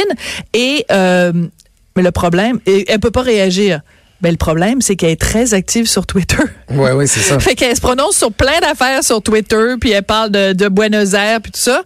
et 0.53 0.85
mais 0.89 2.03
le 2.03 2.11
problème, 2.11 2.59
elle 2.65 2.99
peut 2.99 3.11
pas 3.11 3.21
réagir. 3.21 3.81
Ben, 4.21 4.31
le 4.31 4.37
problème, 4.37 4.81
c'est 4.81 4.95
qu'elle 4.95 5.09
est 5.09 5.19
très 5.19 5.53
active 5.53 5.87
sur 5.87 6.05
Twitter. 6.05 6.43
Oui, 6.69 6.91
oui, 6.95 7.07
c'est 7.07 7.21
ça. 7.21 7.39
fait 7.39 7.55
qu'elle 7.55 7.75
se 7.75 7.81
prononce 7.81 8.17
sur 8.17 8.31
plein 8.31 8.59
d'affaires 8.59 9.03
sur 9.03 9.21
Twitter, 9.21 9.75
puis 9.79 9.91
elle 9.91 10.03
parle 10.03 10.29
de, 10.29 10.53
de 10.53 10.67
Buenos 10.67 11.13
Aires, 11.13 11.41
puis 11.41 11.51
tout 11.51 11.59
ça. 11.59 11.83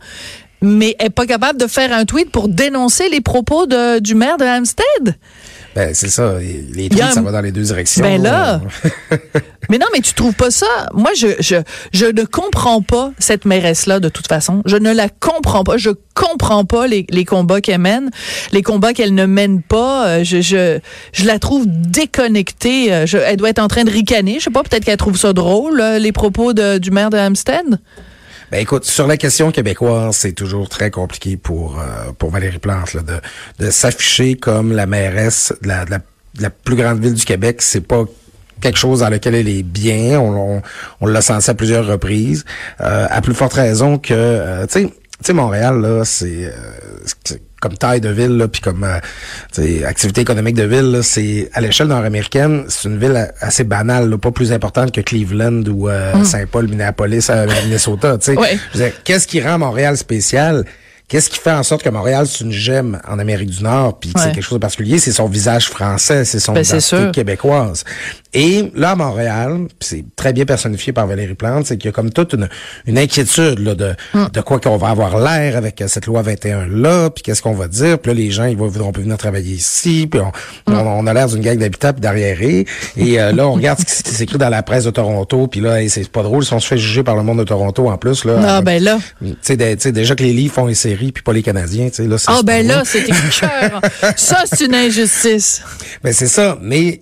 Mais 0.61 0.95
elle 0.99 1.05
n'est 1.05 1.09
pas 1.11 1.25
capable 1.25 1.59
de 1.59 1.67
faire 1.67 1.93
un 1.93 2.05
tweet 2.05 2.31
pour 2.31 2.47
dénoncer 2.47 3.07
les 3.09 3.21
propos 3.21 3.67
de, 3.67 3.99
du 3.99 4.15
maire 4.15 4.37
de 4.37 4.45
Hampstead. 4.45 5.15
Ben, 5.75 5.93
c'est 5.93 6.09
ça. 6.09 6.37
Les 6.39 6.87
tweets, 6.87 7.11
ça 7.11 7.21
va 7.21 7.31
dans 7.31 7.41
les 7.41 7.51
deux 7.51 7.63
directions. 7.63 8.01
Ben 8.01 8.21
là. 8.23 8.61
mais 9.69 9.77
non, 9.77 9.87
mais 9.93 9.99
tu 9.99 10.13
trouves 10.13 10.33
pas 10.33 10.49
ça? 10.49 10.65
Moi, 10.93 11.11
je, 11.17 11.27
je, 11.41 11.57
je 11.91 12.05
ne 12.05 12.23
comprends 12.23 12.81
pas 12.81 13.11
cette 13.19 13.43
mairesse-là, 13.43 13.99
de 13.99 14.07
toute 14.07 14.27
façon. 14.27 14.61
Je 14.65 14.77
ne 14.77 14.93
la 14.93 15.09
comprends 15.09 15.65
pas. 15.65 15.75
Je 15.75 15.89
comprends 16.13 16.63
pas 16.63 16.87
les, 16.87 17.05
les 17.09 17.25
combats 17.25 17.59
qu'elle 17.59 17.81
mène, 17.81 18.09
les 18.53 18.61
combats 18.61 18.93
qu'elle 18.93 19.13
ne 19.13 19.25
mène 19.25 19.61
pas. 19.61 20.07
Euh, 20.07 20.23
je, 20.23 20.39
je, 20.39 20.79
je 21.11 21.25
la 21.25 21.39
trouve 21.39 21.65
déconnectée. 21.67 22.93
Euh, 22.93 23.05
je, 23.05 23.17
elle 23.17 23.35
doit 23.35 23.49
être 23.49 23.59
en 23.59 23.67
train 23.67 23.83
de 23.83 23.91
ricaner. 23.91 24.35
Je 24.39 24.45
sais 24.45 24.51
pas, 24.51 24.63
peut-être 24.63 24.85
qu'elle 24.85 24.95
trouve 24.95 25.17
ça 25.17 25.33
drôle, 25.33 25.81
euh, 25.81 25.99
les 25.99 26.13
propos 26.13 26.53
de, 26.53 26.77
du 26.77 26.89
maire 26.91 27.09
de 27.09 27.17
Hampstead. 27.17 27.79
Ben 28.51 28.59
écoute, 28.59 28.85
sur 28.85 29.07
la 29.07 29.17
question 29.17 29.51
québécoise, 29.51 30.15
c'est 30.17 30.33
toujours 30.33 30.69
très 30.69 30.91
compliqué 30.91 31.35
pour 31.37 31.79
euh, 31.79 32.11
pour 32.17 32.29
Valérie 32.29 32.59
Plante 32.59 32.93
là, 32.93 33.01
de, 33.01 33.65
de 33.65 33.71
s'afficher 33.71 34.35
comme 34.35 34.71
la 34.71 34.85
mairesse 34.85 35.53
de 35.61 35.67
la, 35.67 35.85
de 35.85 35.95
la, 36.39 36.49
plus 36.49 36.75
grande 36.75 36.99
ville 36.99 37.13
du 37.13 37.25
Québec. 37.25 37.61
C'est 37.61 37.81
pas 37.81 38.03
quelque 38.61 38.77
chose 38.77 38.99
dans 38.99 39.09
lequel 39.09 39.35
elle 39.35 39.47
est 39.47 39.63
bien. 39.63 40.19
On, 40.19 40.61
on, 41.01 41.07
l'a 41.07 41.21
senti 41.21 41.49
à 41.49 41.53
plusieurs 41.53 41.87
reprises. 41.87 42.45
Euh, 42.81 43.07
à 43.09 43.21
plus 43.21 43.33
forte 43.33 43.53
raison 43.53 43.97
que, 43.97 44.13
euh, 44.13 44.67
tu 44.67 44.89
sais, 45.21 45.33
Montréal, 45.33 45.81
là, 45.81 46.05
c'est 46.05 46.51
comme 47.65 47.77
taille 47.77 47.99
de 47.99 48.09
ville, 48.09 48.47
puis 48.51 48.61
comme 48.61 48.83
euh, 48.83 49.87
activité 49.87 50.21
économique 50.21 50.55
de 50.55 50.65
ville, 50.65 50.99
c'est 51.01 51.49
à 51.53 51.61
l'échelle 51.61 51.87
nord-américaine, 51.87 52.65
c'est 52.67 52.87
une 52.87 52.99
ville 52.99 53.31
assez 53.41 53.63
banale, 53.63 54.15
pas 54.19 54.29
plus 54.29 54.53
importante 54.53 54.91
que 54.91 55.01
Cleveland 55.01 55.63
ou 55.67 55.89
euh, 55.89 56.15
mm. 56.15 56.25
Saint-Paul, 56.25 56.67
Minneapolis, 56.67 57.27
euh, 57.31 57.47
Minnesota. 57.63 58.17
Ouais. 58.27 58.59
Qu'est-ce 59.03 59.25
qui 59.25 59.41
rend 59.41 59.57
Montréal 59.57 59.97
spécial? 59.97 60.63
Qu'est-ce 61.07 61.29
qui 61.29 61.37
fait 61.39 61.51
en 61.51 61.61
sorte 61.61 61.83
que 61.83 61.89
Montréal, 61.89 62.25
c'est 62.27 62.43
une 62.43 62.51
gemme 62.51 62.99
en 63.07 63.19
Amérique 63.19 63.49
du 63.51 63.63
Nord, 63.63 63.99
puis 63.99 64.11
que 64.11 64.19
c'est 64.19 64.31
quelque 64.31 64.41
chose 64.43 64.57
de 64.57 64.61
particulier, 64.61 64.97
c'est 64.97 65.11
son 65.11 65.27
visage 65.27 65.67
français, 65.69 66.25
c'est 66.25 66.39
son 66.39 66.53
Ben, 66.53 66.63
identité 66.63 67.11
québécoise. 67.13 67.83
Et 68.33 68.71
là, 68.75 68.91
à 68.91 68.95
Montréal, 68.95 69.67
c'est 69.79 70.03
très 70.15 70.33
bien 70.33 70.45
personnifié 70.45 70.93
par 70.93 71.05
Valérie 71.07 71.35
Plante, 71.35 71.67
c'est 71.67 71.77
qu'il 71.77 71.85
y 71.85 71.89
a 71.89 71.91
comme 71.93 72.09
toute 72.11 72.33
une, 72.33 72.49
une 72.87 72.97
inquiétude 72.97 73.59
là, 73.59 73.75
de, 73.75 73.93
Hum. 74.13 74.27
de 74.33 74.41
quoi 74.41 74.59
qu'on 74.59 74.77
va 74.77 74.89
avoir 74.89 75.19
l'air 75.19 75.55
avec 75.55 75.81
cette 75.87 76.05
loi 76.07 76.21
21-là, 76.23 77.09
puis 77.11 77.21
qu'est-ce 77.23 77.41
qu'on 77.41 77.53
va 77.53 77.67
dire, 77.67 77.99
puis 77.99 78.11
là, 78.11 78.17
les 78.17 78.31
gens, 78.31 78.45
ils 78.45 78.57
vont- 78.57 78.67
voudront 78.67 78.91
plus 78.91 79.03
venir 79.03 79.17
travailler 79.17 79.53
ici, 79.53 80.07
puis 80.09 80.19
on, 80.19 80.31
Hum. 80.71 80.77
on, 80.79 80.99
on 80.99 81.07
a 81.07 81.13
l'air 81.13 81.27
d'une 81.27 81.41
gang 81.41 81.57
d'habitants 81.57 81.93
puis 81.93 82.01
d'arriérés. 82.01 82.65
Et 82.97 83.21
euh, 83.21 83.31
là, 83.31 83.47
on 83.47 83.53
regarde 83.53 83.79
ce 83.79 83.85
qui, 84.03 84.09
s'écrit 84.15 84.37
dans 84.39 84.49
la 84.49 84.63
presse 84.63 84.85
de 84.85 84.89
Toronto, 84.91 85.47
puis 85.47 85.61
là, 85.61 85.81
hey, 85.81 85.89
c'est 85.89 86.09
pas 86.09 86.23
drôle, 86.23 86.43
si 86.43 86.53
on 86.53 86.59
se 86.59 86.67
fait 86.67 86.77
juger 86.79 87.03
par 87.03 87.15
le 87.15 87.21
monde 87.23 87.37
de 87.39 87.43
Toronto 87.43 87.89
en 87.89 87.97
plus, 87.97 88.25
là. 88.25 88.39
Ah, 88.43 88.61
ben 88.61 88.81
là. 88.83 88.97
tu 89.21 89.35
sais, 89.41 89.91
déjà 89.91 90.15
que 90.15 90.23
les 90.23 90.33
livres 90.33 90.53
font 90.53 90.65
les 90.65 90.73
séries, 90.95 91.11
puis 91.11 91.23
pas 91.23 91.33
les 91.33 91.43
Canadiens, 91.43 91.89
tu 91.89 91.95
sais, 91.95 92.07
là, 92.07 92.17
c'est 92.17 92.29
Ah, 92.29 92.37
c'est 92.37 92.45
ben 92.45 92.67
là, 92.67 92.83
c'était 92.85 93.11
cœur. 93.11 93.81
Ça, 94.17 94.43
c'est 94.45 94.65
une 94.65 94.75
injustice. 94.75 95.61
Ben 96.03 96.13
c'est 96.13 96.27
ça, 96.27 96.57
mais 96.61 97.01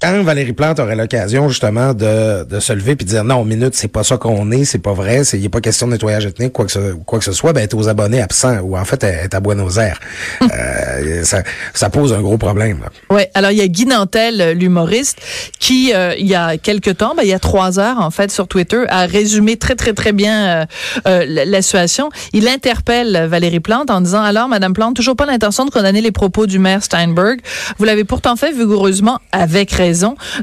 quand 0.00 0.22
Valérie 0.22 0.52
Plante 0.52 0.80
aurait 0.80 0.96
l'occasion 0.96 1.48
justement 1.48 1.94
de, 1.94 2.44
de 2.44 2.60
se 2.60 2.72
lever 2.72 2.96
puis 2.96 3.04
de 3.04 3.10
dire 3.10 3.24
non, 3.24 3.44
minute, 3.44 3.74
c'est 3.74 3.88
pas 3.88 4.02
ça 4.02 4.16
qu'on 4.16 4.50
est, 4.50 4.64
c'est 4.64 4.78
pas 4.78 4.92
vrai, 4.92 5.24
c'est 5.24 5.38
y 5.38 5.46
a 5.46 5.50
pas 5.50 5.60
question 5.60 5.86
de 5.86 5.92
nettoyage 5.92 6.26
ethnique 6.26 6.52
quoi 6.52 6.66
que 6.66 6.72
ce, 6.72 6.92
quoi 6.92 7.18
que 7.20 7.24
ce 7.24 7.32
soit, 7.32 7.52
ben 7.52 7.62
est 7.62 7.72
aux 7.74 7.88
abonnés 7.88 8.20
absents 8.20 8.58
ou 8.58 8.76
en 8.76 8.84
fait 8.84 9.02
est 9.04 9.34
à 9.34 9.40
Buenos 9.40 9.78
Aires. 9.78 10.00
Euh, 10.42 11.24
ça, 11.24 11.42
ça 11.72 11.90
pose 11.90 12.12
un 12.12 12.20
gros 12.20 12.36
problème. 12.38 12.80
là. 12.82 13.14
Ouais. 13.14 13.30
Alors 13.34 13.50
il 13.50 13.58
y 13.58 13.62
a 13.62 13.66
Guy 13.68 13.86
Nantel, 13.86 14.52
l'humoriste, 14.58 15.18
qui 15.58 15.92
euh, 15.94 16.14
il 16.18 16.26
y 16.26 16.34
a 16.34 16.58
quelque 16.58 16.90
temps, 16.90 17.14
ben, 17.16 17.22
il 17.22 17.28
y 17.28 17.32
a 17.34 17.38
trois 17.38 17.78
heures 17.78 18.00
en 18.00 18.10
fait 18.10 18.30
sur 18.30 18.46
Twitter, 18.48 18.84
a 18.88 19.06
résumé 19.06 19.56
très 19.56 19.74
très 19.74 19.92
très 19.94 20.12
bien 20.12 20.46
euh, 20.46 20.66
euh, 21.06 21.24
la, 21.26 21.44
la 21.44 21.62
situation. 21.62 22.10
Il 22.32 22.48
interpelle 22.48 23.26
Valérie 23.30 23.60
Plante 23.60 23.90
en 23.90 24.00
disant 24.00 24.22
alors 24.22 24.48
Madame 24.48 24.74
Plante, 24.74 24.96
toujours 24.96 25.16
pas 25.16 25.26
l'intention 25.26 25.64
de 25.64 25.70
condamner 25.70 26.00
les 26.00 26.12
propos 26.12 26.46
du 26.46 26.58
maire 26.58 26.82
Steinberg. 26.82 27.40
Vous 27.78 27.84
l'avez 27.84 28.04
pourtant 28.04 28.36
fait 28.36 28.52
vigoureusement 28.52 29.18
avec 29.32 29.70
raison 29.70 29.83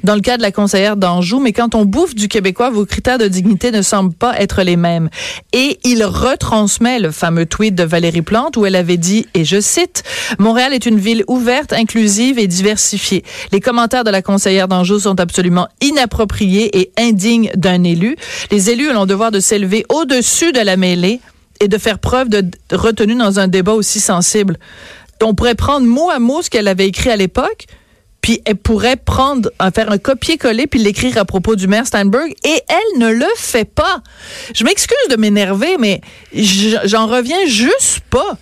dans 0.04 0.16
le 0.16 0.22
cas 0.22 0.38
de 0.38 0.42
la 0.42 0.52
conseillère 0.52 0.98
d'Anjou, 0.98 1.40
mais 1.40 1.54
quand 1.54 1.76
on 1.76 1.86
bouffe 1.86 2.16
du 2.16 2.28
québécois, 2.28 2.70
vos 2.70 2.86
critères 2.86 3.18
de 3.18 3.28
dignité 3.28 3.72
ne 3.72 3.82
semblent 3.82 4.14
pas 4.14 4.40
être 4.40 4.62
les 4.64 4.76
mêmes. 4.76 5.10
Et 5.54 5.80
il 5.84 6.04
retransmet 6.04 7.00
le 7.00 7.12
fameux 7.12 7.46
tweet 7.46 7.76
de 7.76 7.84
Valérie 7.84 8.22
Plante 8.22 8.58
où 8.58 8.66
elle 8.66 8.76
avait 8.76 8.98
dit, 8.98 9.26
et 9.34 9.46
je 9.46 9.60
cite, 9.60 10.04
Montréal 10.40 10.74
est 10.74 10.86
une 10.86 11.00
ville 11.00 11.24
ouverte, 11.28 11.74
inclusive 11.74 12.38
et 12.40 12.48
diversifiée. 12.48 13.24
Les 13.52 13.60
commentaires 13.60 14.04
de 14.04 14.12
la 14.12 14.22
conseillère 14.22 14.68
d'Anjou 14.68 15.00
sont 15.00 15.20
absolument 15.20 15.68
inappropriés 15.82 16.80
et 16.80 16.92
indignes 16.98 17.52
d'un 17.56 17.84
élu. 17.84 18.16
Les 18.52 18.70
élus 18.70 18.90
ont 18.92 19.02
le 19.02 19.08
devoir 19.08 19.32
de 19.32 19.40
s'élever 19.40 19.86
au-dessus 19.90 20.52
de 20.52 20.60
la 20.60 20.78
mêlée 20.78 21.20
et 21.60 21.68
de 21.68 21.78
faire 21.78 22.00
preuve 22.00 22.30
de 22.30 22.44
retenue 22.72 23.16
dans 23.16 23.40
un 23.40 23.48
débat 23.48 23.74
aussi 23.74 24.00
sensible. 24.00 24.58
On 25.24 25.36
pourrait 25.36 25.56
prendre 25.56 25.86
mot 25.86 26.10
à 26.10 26.20
mot 26.20 26.42
ce 26.42 26.50
qu'elle 26.50 26.68
avait 26.68 26.88
écrit 26.88 27.12
à 27.12 27.16
l'époque, 27.16 27.68
puis 28.22 28.42
elle 28.46 28.56
pourrait 28.56 28.98
prendre, 28.98 29.52
euh, 29.62 29.72
faire 29.72 29.92
un 29.92 29.98
copier-coller 29.98 30.68
puis 30.68 30.80
l'écrire 30.80 31.18
à 31.18 31.26
propos 31.26 31.56
du 31.56 31.68
maire 31.68 31.88
Steinberg, 31.88 32.32
et 32.44 32.62
elle 32.68 33.00
ne 33.00 33.12
le 33.12 33.26
fait 33.36 33.66
pas. 33.66 34.02
Je 34.54 34.64
m'excuse 34.64 35.08
de 35.10 35.16
m'énerver, 35.16 35.78
mais 35.80 36.02
j'en 36.34 37.08
reviens 37.08 37.46
juste 37.46 38.02
pas. 38.10 38.38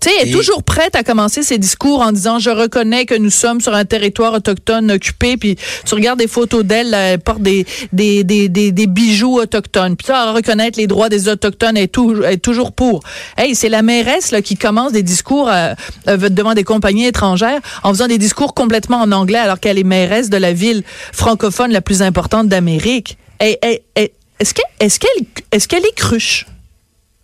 Tu 0.00 0.08
sais, 0.08 0.14
elle 0.20 0.28
est 0.28 0.30
Et- 0.30 0.32
toujours 0.34 0.62
prête 0.62 0.96
à 0.96 1.02
commencer 1.02 1.42
ses 1.42 1.58
discours 1.58 2.00
en 2.00 2.12
disant 2.12 2.38
je 2.38 2.48
reconnais 2.48 3.04
que 3.04 3.14
nous 3.14 3.28
sommes 3.30 3.60
sur 3.60 3.74
un 3.74 3.84
territoire 3.84 4.32
autochtone 4.32 4.90
occupé 4.90 5.36
puis 5.36 5.56
tu 5.84 5.94
regardes 5.94 6.18
des 6.18 6.26
photos 6.28 6.64
d'elle 6.64 6.94
elle 6.94 7.18
porte 7.18 7.42
des 7.42 7.66
des, 7.92 8.24
des, 8.24 8.48
des, 8.48 8.72
des 8.72 8.86
bijoux 8.86 9.38
autochtones 9.38 9.96
puis 9.96 10.06
ça 10.06 10.32
reconnaître 10.32 10.78
les 10.78 10.86
droits 10.86 11.08
des 11.10 11.28
autochtones 11.28 11.76
est, 11.76 11.88
tou- 11.88 12.22
elle 12.24 12.34
est 12.34 12.38
toujours 12.38 12.72
pour. 12.72 13.02
Hey, 13.36 13.54
c'est 13.54 13.68
la 13.68 13.82
mairesse 13.82 14.30
là 14.30 14.40
qui 14.40 14.56
commence 14.56 14.92
des 14.92 15.02
discours 15.02 15.48
euh, 15.50 15.74
euh, 16.08 16.16
devant 16.30 16.54
des 16.54 16.64
compagnies 16.64 17.06
étrangères 17.06 17.60
en 17.82 17.90
faisant 17.92 18.06
des 18.08 18.18
discours 18.18 18.54
complètement 18.54 19.02
en 19.02 19.12
anglais 19.12 19.38
alors 19.38 19.60
qu'elle 19.60 19.78
est 19.78 19.84
mairesse 19.84 20.30
de 20.30 20.36
la 20.38 20.52
ville 20.54 20.82
francophone 21.12 21.72
la 21.72 21.82
plus 21.82 22.00
importante 22.00 22.48
d'Amérique. 22.48 23.18
Hey, 23.38 23.58
hey, 23.62 23.80
hey, 23.96 24.12
est-ce 24.38 24.54
qu'elle 24.54 24.64
qu'elle 24.98 25.26
est-ce 25.52 25.68
qu'elle 25.68 25.84
est 25.84 25.94
cruche? 25.94 26.46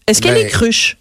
Est-ce 0.07 0.21
qu'elle 0.21 0.35
Ben, 0.35 0.47
est 0.47 0.51
cruche? 0.51 0.99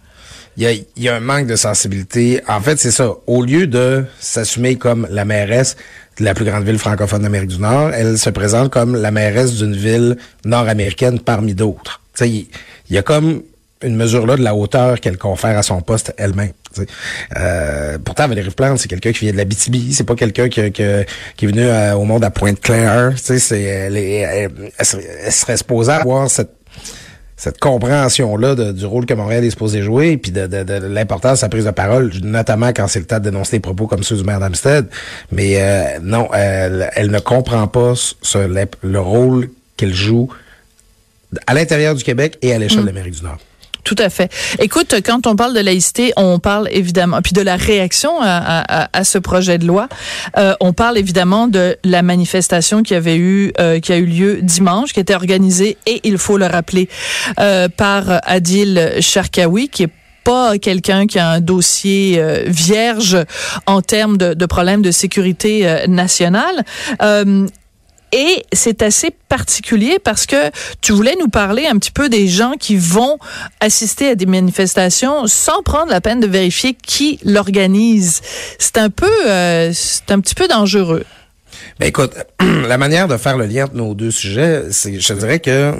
Il 0.56 0.62
y 0.62 0.66
a, 0.66 0.72
y 0.96 1.08
a 1.08 1.14
un 1.16 1.20
manque 1.20 1.46
de 1.46 1.56
sensibilité. 1.56 2.40
En 2.48 2.60
fait, 2.60 2.78
c'est 2.78 2.90
ça. 2.90 3.10
Au 3.26 3.42
lieu 3.42 3.66
de 3.66 4.04
s'assumer 4.18 4.76
comme 4.76 5.06
la 5.10 5.24
mairesse 5.24 5.76
de 6.18 6.24
la 6.24 6.32
plus 6.34 6.44
grande 6.46 6.64
ville 6.64 6.78
francophone 6.78 7.22
d'Amérique 7.22 7.48
du 7.50 7.58
Nord, 7.58 7.90
elle 7.92 8.16
se 8.16 8.30
présente 8.30 8.70
comme 8.72 8.96
la 8.96 9.10
mairesse 9.10 9.54
d'une 9.54 9.76
ville 9.76 10.16
nord-américaine 10.46 11.20
parmi 11.20 11.54
d'autres. 11.54 12.00
Il 12.22 12.46
y 12.88 12.96
a 12.96 13.02
comme 13.02 13.42
une 13.82 13.96
mesure 13.96 14.26
là 14.26 14.36
de 14.36 14.42
la 14.42 14.54
hauteur 14.54 14.98
qu'elle 15.00 15.18
confère 15.18 15.58
à 15.58 15.62
son 15.62 15.82
poste 15.82 16.14
elle-même. 16.16 16.52
Euh, 17.38 17.98
pourtant, 18.02 18.26
Valérie 18.28 18.50
Plante, 18.50 18.78
c'est 18.78 18.88
quelqu'un 18.88 19.12
qui 19.12 19.20
vient 19.26 19.32
de 19.32 19.36
la 19.36 19.44
BTB, 19.44 19.92
c'est 19.92 20.04
pas 20.04 20.14
quelqu'un 20.14 20.48
qui, 20.48 20.62
qui, 20.72 20.82
qui 21.36 21.44
est 21.44 21.48
venu 21.48 21.62
euh, 21.64 21.94
au 21.94 22.04
monde 22.04 22.24
à 22.24 22.30
Pointe-Claire. 22.30 23.12
Elle, 23.28 23.38
elle- 23.56 23.96
elle 23.96 24.50
elle 24.78 25.32
serait 25.32 25.56
supposée 25.58 25.92
avoir 25.92 26.30
cette 26.30 26.55
cette 27.36 27.58
compréhension-là 27.58 28.54
du 28.72 28.86
rôle 28.86 29.04
que 29.04 29.12
Montréal 29.14 29.44
est 29.44 29.50
supposé 29.50 29.82
jouer, 29.82 30.12
et 30.12 30.16
puis 30.16 30.30
de, 30.32 30.46
de, 30.46 30.62
de 30.62 30.86
l'importance 30.86 31.32
de 31.32 31.38
sa 31.38 31.48
prise 31.50 31.66
de 31.66 31.70
parole, 31.70 32.10
notamment 32.22 32.68
quand 32.68 32.88
c'est 32.88 32.98
le 33.00 33.04
temps 33.04 33.18
de 33.18 33.24
dénoncer 33.24 33.56
des 33.56 33.60
propos 33.60 33.86
comme 33.86 34.02
ceux 34.02 34.16
du 34.16 34.24
maire 34.24 34.40
d'Amstead. 34.40 34.86
Mais 35.32 35.54
euh, 35.60 35.98
non, 36.02 36.28
elle, 36.32 36.90
elle 36.96 37.10
ne 37.10 37.18
comprend 37.18 37.66
pas 37.68 37.92
ce- 37.94 38.38
le, 38.48 38.64
le 38.82 39.00
rôle 39.00 39.50
qu'elle 39.76 39.92
joue 39.94 40.28
à 41.46 41.52
l'intérieur 41.54 41.94
du 41.94 42.02
Québec 42.04 42.38
et 42.40 42.54
à 42.54 42.58
l'échelle 42.58 42.82
de 42.82 42.86
l'Amérique 42.86 43.14
du 43.16 43.22
Nord. 43.22 43.38
Tout 43.86 43.94
à 44.00 44.10
fait. 44.10 44.32
Écoute, 44.58 44.96
quand 45.04 45.28
on 45.28 45.36
parle 45.36 45.54
de 45.54 45.60
laïcité, 45.60 46.12
on 46.16 46.40
parle 46.40 46.68
évidemment, 46.72 47.22
puis 47.22 47.32
de 47.32 47.40
la 47.40 47.54
réaction 47.54 48.10
à, 48.20 49.04
ce 49.04 49.18
projet 49.18 49.58
de 49.58 49.64
loi, 49.64 49.88
euh, 50.36 50.54
on 50.58 50.72
parle 50.72 50.98
évidemment 50.98 51.46
de 51.46 51.76
la 51.84 52.02
manifestation 52.02 52.82
qui 52.82 52.96
avait 52.96 53.16
eu, 53.16 53.52
euh, 53.60 53.78
qui 53.78 53.92
a 53.92 53.96
eu 53.96 54.06
lieu 54.06 54.40
dimanche, 54.42 54.92
qui 54.92 54.98
était 54.98 55.14
organisée, 55.14 55.76
et 55.86 56.00
il 56.02 56.18
faut 56.18 56.36
le 56.36 56.46
rappeler, 56.46 56.88
euh, 57.38 57.68
par 57.68 58.20
Adil 58.24 58.94
Sharkawi, 58.98 59.68
qui 59.68 59.84
est 59.84 59.92
pas 60.24 60.58
quelqu'un 60.58 61.06
qui 61.06 61.20
a 61.20 61.30
un 61.30 61.40
dossier 61.40 62.20
vierge 62.48 63.16
en 63.66 63.82
termes 63.82 64.18
de, 64.18 64.34
de 64.34 64.46
problèmes 64.46 64.82
de 64.82 64.90
sécurité 64.90 65.84
nationale. 65.86 66.64
Et 68.16 68.44
c'est 68.50 68.80
assez 68.80 69.10
particulier 69.28 69.98
parce 70.02 70.24
que 70.24 70.50
tu 70.80 70.92
voulais 70.92 71.14
nous 71.20 71.28
parler 71.28 71.66
un 71.66 71.76
petit 71.76 71.90
peu 71.90 72.08
des 72.08 72.28
gens 72.28 72.54
qui 72.58 72.76
vont 72.76 73.18
assister 73.60 74.08
à 74.08 74.14
des 74.14 74.24
manifestations 74.24 75.26
sans 75.26 75.62
prendre 75.62 75.90
la 75.90 76.00
peine 76.00 76.20
de 76.20 76.26
vérifier 76.26 76.72
qui 76.72 77.20
l'organise. 77.24 78.22
C'est 78.58 78.78
un 78.78 78.88
peu, 78.88 79.10
euh, 79.26 79.70
c'est 79.74 80.10
un 80.10 80.20
petit 80.20 80.34
peu 80.34 80.48
dangereux. 80.48 81.04
Ben 81.78 81.88
écoute, 81.88 82.14
la 82.40 82.78
manière 82.78 83.06
de 83.06 83.18
faire 83.18 83.36
le 83.36 83.44
lien 83.44 83.64
entre 83.64 83.74
nos 83.74 83.94
deux 83.94 84.10
sujets, 84.10 84.62
je 84.70 85.12
dirais 85.12 85.40
que 85.40 85.74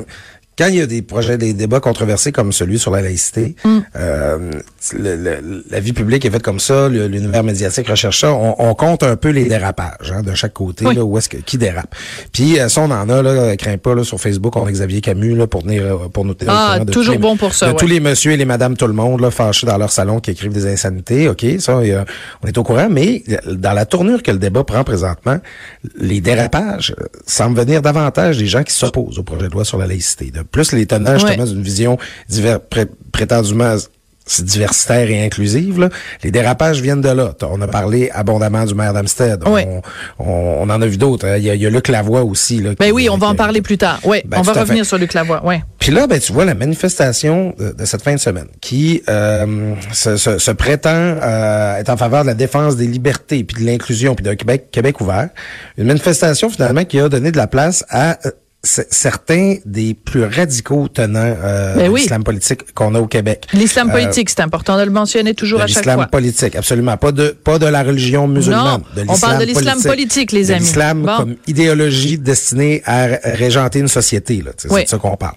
quand 0.59 0.69
il 0.69 0.77
y 0.77 0.81
a 0.81 0.87
des 0.87 1.03
projets, 1.03 1.37
des 1.39 1.53
débats 1.53 1.81
controversés 1.81 2.33
comme 2.33 2.53
celui 2.53 2.79
sur 2.79 2.91
la 2.91 3.03
laïcité, 3.03 3.57
euh, 3.97 4.51
le- 4.99 5.17
le- 5.17 5.65
la 5.71 5.81
vie 5.81 5.93
publique 5.93 6.25
est 6.25 6.31
faite 6.31 6.43
comme 6.43 6.61
ça, 6.61 6.89
l'univers 6.89 7.43
médiatique 7.43 7.89
recherche 7.89 8.21
ça, 8.21 8.33
on, 8.33 8.55
on 8.59 8.75
compte 8.75 9.03
un 9.03 9.17
peu 9.17 9.29
les 9.31 9.45
dérapages 9.45 10.13
hein, 10.13 10.23
de 10.23 10.35
chaque 10.35 10.53
côté, 10.55 10.87
Oui. 10.87 10.95
là, 10.95 11.05
où 11.05 11.19
est-ce 11.19 11.29
que 11.29 11.37
qui 11.39 11.59
dérape. 11.59 11.95
Puis 12.33 12.59
euh, 12.59 12.69
ça, 12.69 12.81
on 12.83 12.91
en 12.91 13.09
a, 13.09 13.23
là, 13.23 13.57
crains 13.57 13.79
pas, 13.79 13.95
là, 13.95 14.05
sur 14.05 14.21
Facebook, 14.21 14.57
on 14.57 14.67
a 14.67 14.71
Xavier 14.73 15.01
Camus 15.01 15.35
là, 15.35 15.47
pour 15.47 15.63
tenir 15.63 15.83
euh, 15.85 16.09
pour 16.09 16.25
nous 16.25 16.35
tenir 16.35 16.53
Ah, 16.57 16.79
de 16.79 16.91
toujours 16.91 17.05
tous 17.07 17.13
les- 17.13 17.19
bon 17.19 17.37
pour 17.37 17.55
ça, 17.55 17.67
De 17.67 17.71
ouais. 17.73 17.77
tous 17.79 17.87
les 17.87 18.01
messieurs 18.01 18.33
et 18.33 18.37
les 18.37 18.45
madames 18.45 18.77
tout 18.77 18.87
le 18.87 18.93
monde 18.95 19.21
là, 19.21 19.31
fâchés 19.31 19.67
dans 19.67 19.77
leur 19.79 19.91
salon 19.93 20.21
qui 20.21 20.31
écrivent 20.31 20.53
des 20.53 20.67
insanités, 20.67 21.29
ok, 21.29 21.45
ça, 21.59 21.85
y 21.85 21.93
a- 21.93 22.05
on 22.43 22.47
est 22.49 22.57
au 22.57 22.63
courant, 22.63 22.89
mais 22.91 23.23
dans 23.51 23.73
la 23.73 23.85
tournure 23.87 24.23
que 24.23 24.31
le 24.31 24.39
débat 24.39 24.65
prend 24.65 24.85
présentement, 24.85 25.39
les 25.99 26.21
dérapages 26.21 26.95
euh, 27.01 27.05
semblent 27.27 27.59
venir 27.61 27.83
davantage 27.83 28.39
des 28.39 28.47
gens 28.47 28.63
qui 28.63 28.73
s'opposent 28.73 29.19
au 29.19 29.23
projet 29.23 29.49
de 29.49 29.53
loi 29.53 29.65
sur 29.65 29.79
la 29.79 29.87
laïcité. 29.87 30.31
De 30.31 30.43
plus 30.50 30.73
les 30.73 30.87
tenants 30.87 31.19
justement 31.19 31.45
d'une 31.45 31.62
vision 31.62 31.99
divers, 32.29 32.61
pré- 32.61 32.87
prétendument 33.12 33.76
diversitaire 34.41 35.09
et 35.09 35.25
inclusive. 35.25 35.79
Là. 35.79 35.88
Les 36.25 36.33
dérapages 36.33 36.81
viennent 36.81 37.00
de 37.00 37.09
là. 37.11 37.33
On 37.43 37.61
a 37.62 37.69
parlé 37.69 38.11
abondamment 38.12 38.65
du 38.65 38.75
maire 38.75 38.93
d'Amstead. 38.93 39.41
Oui. 39.47 39.62
On, 39.69 39.83
on, 40.19 40.57
on 40.62 40.71
en 40.71 40.83
a 40.83 40.87
vu 40.88 40.97
d'autres. 40.97 41.29
hein. 41.29 41.37
Il 41.37 41.45
y 41.45 41.50
a, 41.50 41.55
il 41.55 41.62
y 41.62 41.67
a 41.67 41.71
Luc 41.71 41.87
Lavoie 41.87 42.25
aussi. 42.25 42.61
Là, 42.61 42.71
Ben 42.76 42.91
oui, 42.91 43.09
on 43.09 43.19
va 43.19 43.29
en 43.29 43.37
parler 43.37 43.62
plus 43.62 43.79
tard. 43.79 44.00
Oui, 44.05 44.23
Ben, 44.25 44.38
on 44.38 44.43
va 44.43 44.53
revenir 44.55 44.85
sur 44.85 44.99
Luc 44.99 45.15
Lavoie. 45.15 45.45
Ouais. 45.47 45.62
Puis 45.79 45.93
là, 45.93 46.09
ben, 46.09 46.19
tu 46.19 46.33
vois 46.33 46.45
la 46.45 46.55
manifestation 46.57 47.55
de, 47.57 47.71
de 47.71 47.85
cette 47.85 48.03
fin 48.03 48.15
de 48.15 48.19
semaine 48.21 48.49
qui 48.61 49.00
euh, 49.09 49.75
se, 49.93 50.17
se- 50.17 50.38
se 50.38 50.50
prétend 50.50 50.91
euh, 50.93 51.76
être 51.76 51.91
en 51.91 51.97
faveur 51.97 52.23
de 52.23 52.26
la 52.26 52.35
défense 52.35 52.75
des 52.75 52.88
libertés, 52.88 53.45
puis 53.45 53.62
de 53.62 53.67
l'inclusion, 53.71 54.17
puis 54.17 54.25
d'un 54.25 54.35
Québec, 54.35 54.71
Québec 54.73 55.00
ouvert. 55.00 55.29
Une 55.79 55.87
manifestation 55.87 56.50
finalement 56.50 56.85
qui 56.85 56.99
a 56.99 57.09
donné 57.09 57.31
de 57.31 57.37
la 57.37 57.47
place 57.47 57.85
à 57.91 58.19
euh, 58.26 58.33
certains 58.66 59.56
des 59.64 59.94
plus 59.94 60.25
radicaux 60.25 60.88
tenants 60.88 61.35
euh, 61.42 61.75
Ben 61.76 61.88
oui. 61.88 62.00
de 62.00 62.04
l'islam 62.04 62.25
politique 62.25 62.73
qu'on 62.75 62.94
a 62.94 63.00
au 63.00 63.06
Québec. 63.06 63.46
L'islam 63.52 63.88
Euh, 63.90 63.92
politique, 63.92 64.28
c'est 64.30 64.40
important 64.40 64.76
de 64.78 64.82
le 64.85 64.90
mentionner 64.90 65.35
toujours 65.35 65.61
à 65.61 65.66
chaque 65.66 65.78
l'islam 65.78 65.96
fois. 66.00 66.06
politique, 66.08 66.56
absolument. 66.56 66.96
Pas 66.96 67.12
de, 67.12 67.28
pas 67.30 67.58
de 67.58 67.66
la 67.66 67.82
religion 67.82 68.26
musulmane. 68.28 68.82
Non, 68.96 69.02
de 69.02 69.08
on 69.08 69.16
parle 69.18 69.38
de 69.40 69.44
l'islam 69.44 69.80
politique, 69.82 70.32
les 70.32 70.50
amis. 70.50 70.61
L'islam 70.61 71.02
Bon. 71.02 71.16
comme 71.16 71.37
idéologie 71.46 72.18
destinée 72.18 72.82
à 72.87 73.06
régenter 73.23 73.78
une 73.78 73.88
société. 73.88 74.42
là. 74.44 74.50
Oui. 74.70 74.80
C'est 74.80 74.85
de 74.85 74.88
ça 74.90 74.99
qu'on 74.99 75.16
parle. 75.16 75.35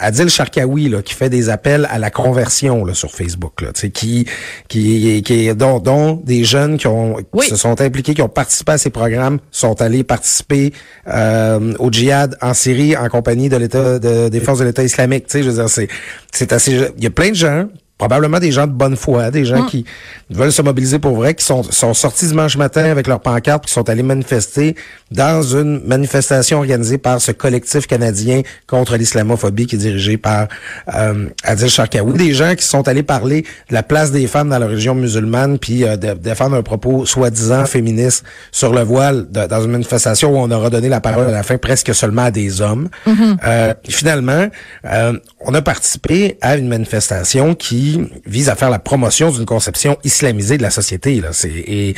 Adil 0.00 0.28
Sharkawi, 0.28 0.88
là, 0.88 1.02
qui 1.02 1.14
fait 1.14 1.30
des 1.30 1.48
appels 1.48 1.86
à 1.90 1.98
la 1.98 2.10
conversion 2.10 2.84
là, 2.84 2.94
sur 2.94 3.10
Facebook, 3.12 3.60
là, 3.62 3.68
qui, 3.72 4.26
qui, 4.68 5.22
qui, 5.24 5.54
dont, 5.54 5.78
dont 5.78 6.14
des 6.24 6.44
jeunes 6.44 6.78
qui, 6.78 6.86
ont, 6.88 7.16
qui 7.40 7.48
se 7.48 7.56
sont 7.56 7.80
impliqués, 7.80 8.14
qui 8.14 8.22
ont 8.22 8.28
participé 8.28 8.72
à 8.72 8.78
ces 8.78 8.90
programmes, 8.90 9.38
sont 9.50 9.80
allés 9.80 10.02
participer 10.04 10.72
euh, 11.08 11.72
au 11.78 11.90
djihad 11.92 12.36
en 12.40 12.54
Syrie 12.54 12.71
en 12.96 13.08
compagnie 13.08 13.48
de 13.48 13.56
l'État, 13.56 13.98
de, 13.98 14.28
des 14.28 14.40
forces 14.40 14.58
de 14.58 14.64
l'État 14.64 14.82
islamique. 14.82 15.26
Tu 15.26 15.32
sais, 15.32 15.42
je 15.42 15.50
veux 15.50 15.56
dire, 15.56 15.68
c'est, 15.68 15.88
c'est 16.32 16.52
assez. 16.52 16.88
Il 16.96 17.04
y 17.04 17.06
a 17.06 17.10
plein 17.10 17.30
de 17.30 17.34
gens 17.34 17.68
probablement 18.02 18.40
des 18.40 18.50
gens 18.50 18.66
de 18.66 18.72
bonne 18.72 18.96
foi, 18.96 19.30
des 19.30 19.42
Mm. 19.42 19.44
gens 19.44 19.64
qui 19.66 19.84
veulent 20.28 20.50
se 20.50 20.60
mobiliser 20.62 20.98
pour 20.98 21.14
vrai, 21.14 21.34
qui 21.34 21.44
sont, 21.44 21.62
sont 21.62 21.94
sortis 21.94 22.26
dimanche 22.26 22.56
matin 22.56 22.84
avec 22.90 23.06
leur 23.06 23.20
pancarte, 23.20 23.66
qui 23.66 23.72
sont 23.72 23.88
allés 23.88 24.02
manifester 24.02 24.74
dans 25.12 25.40
une 25.42 25.80
manifestation 25.86 26.58
organisée 26.58 26.98
par 26.98 27.20
ce 27.20 27.30
collectif 27.30 27.86
canadien 27.86 28.42
contre 28.66 28.96
l'islamophobie 28.96 29.66
qui 29.68 29.76
est 29.76 29.78
dirigé 29.78 30.16
par 30.16 30.48
euh, 30.94 31.28
Adil 31.44 31.68
Sharkawi. 31.70 32.14
Des 32.18 32.32
gens 32.34 32.56
qui 32.56 32.64
sont 32.66 32.88
allés 32.88 33.04
parler 33.04 33.42
de 33.68 33.74
la 33.74 33.84
place 33.84 34.10
des 34.10 34.26
femmes 34.26 34.48
dans 34.48 34.58
la 34.58 34.66
religion 34.66 34.96
musulmane, 34.96 35.60
puis 35.60 35.84
euh, 35.84 35.96
de, 35.96 36.14
défendre 36.14 36.56
un 36.56 36.62
propos 36.62 37.06
soi-disant 37.06 37.66
féministe 37.66 38.24
sur 38.50 38.72
le 38.74 38.80
voile 38.82 39.30
de- 39.30 39.46
dans 39.46 39.62
une 39.62 39.70
manifestation 39.70 40.32
où 40.32 40.38
on 40.38 40.50
aura 40.50 40.70
donné 40.70 40.88
la 40.88 41.00
parole 41.00 41.28
à 41.28 41.30
la 41.30 41.44
fin 41.44 41.56
presque 41.56 41.94
seulement 41.94 42.24
à 42.24 42.30
des 42.32 42.60
hommes. 42.62 42.88
Euh, 43.06 43.74
finalement, 43.88 44.48
euh, 44.86 45.12
on 45.46 45.54
a 45.54 45.62
participé 45.62 46.36
à 46.40 46.56
une 46.56 46.66
manifestation 46.68 47.54
qui 47.54 47.91
vise 48.26 48.48
à 48.48 48.56
faire 48.56 48.70
la 48.70 48.78
promotion 48.78 49.30
d'une 49.30 49.46
conception 49.46 49.96
islamisée 50.04 50.56
de 50.58 50.62
la 50.62 50.70
société. 50.70 51.20
Là. 51.20 51.28
C'est, 51.32 51.50
et 51.50 51.94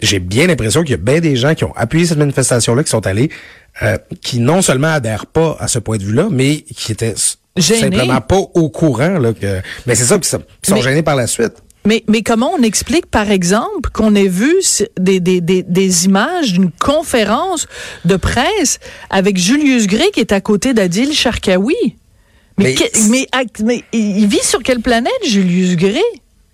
j'ai 0.00 0.18
bien 0.18 0.46
l'impression 0.46 0.82
qu'il 0.82 0.92
y 0.92 0.94
a 0.94 0.98
bien 0.98 1.20
des 1.20 1.36
gens 1.36 1.54
qui 1.54 1.64
ont 1.64 1.74
appuyé 1.76 2.06
cette 2.06 2.18
manifestation-là, 2.18 2.82
qui 2.84 2.90
sont 2.90 3.06
allés, 3.06 3.30
euh, 3.82 3.98
qui 4.22 4.38
non 4.40 4.62
seulement 4.62 4.88
adhèrent 4.92 5.26
pas 5.26 5.56
à 5.60 5.68
ce 5.68 5.78
point 5.78 5.96
de 5.98 6.04
vue-là, 6.04 6.28
mais 6.30 6.58
qui 6.62 6.92
étaient 6.92 7.14
simplement 7.58 8.20
pas 8.20 8.38
au 8.54 8.68
courant. 8.70 9.18
Là, 9.18 9.32
que, 9.32 9.60
mais 9.86 9.94
c'est 9.94 10.04
ça, 10.04 10.18
qui 10.18 10.28
sont, 10.28 10.42
qui 10.62 10.70
sont 10.70 10.76
Mais- 10.76 10.82
gênés 10.82 11.02
par 11.02 11.16
la 11.16 11.26
suite. 11.26 11.52
Mais, 11.84 12.02
mais 12.08 12.22
comment 12.22 12.50
on 12.58 12.62
explique, 12.64 13.06
par 13.06 13.30
exemple, 13.30 13.90
qu'on 13.92 14.16
ait 14.16 14.26
vu 14.26 14.52
des, 14.98 15.20
des, 15.20 15.40
des 15.40 16.04
images 16.04 16.52
d'une 16.54 16.72
conférence 16.72 17.68
de 18.04 18.16
presse 18.16 18.80
avec 19.08 19.36
Julius 19.36 19.86
Gray 19.86 20.10
qui 20.12 20.18
est 20.18 20.32
à 20.32 20.40
côté 20.40 20.74
d'Adil 20.74 21.12
Sharkawi? 21.12 21.76
Mais, 22.58 22.74
Mais- 23.62 23.84
il 23.92 24.26
vit 24.26 24.42
sur 24.42 24.62
quelle 24.62 24.80
planète, 24.80 25.12
Julius 25.24 25.76
Gray? 25.76 26.02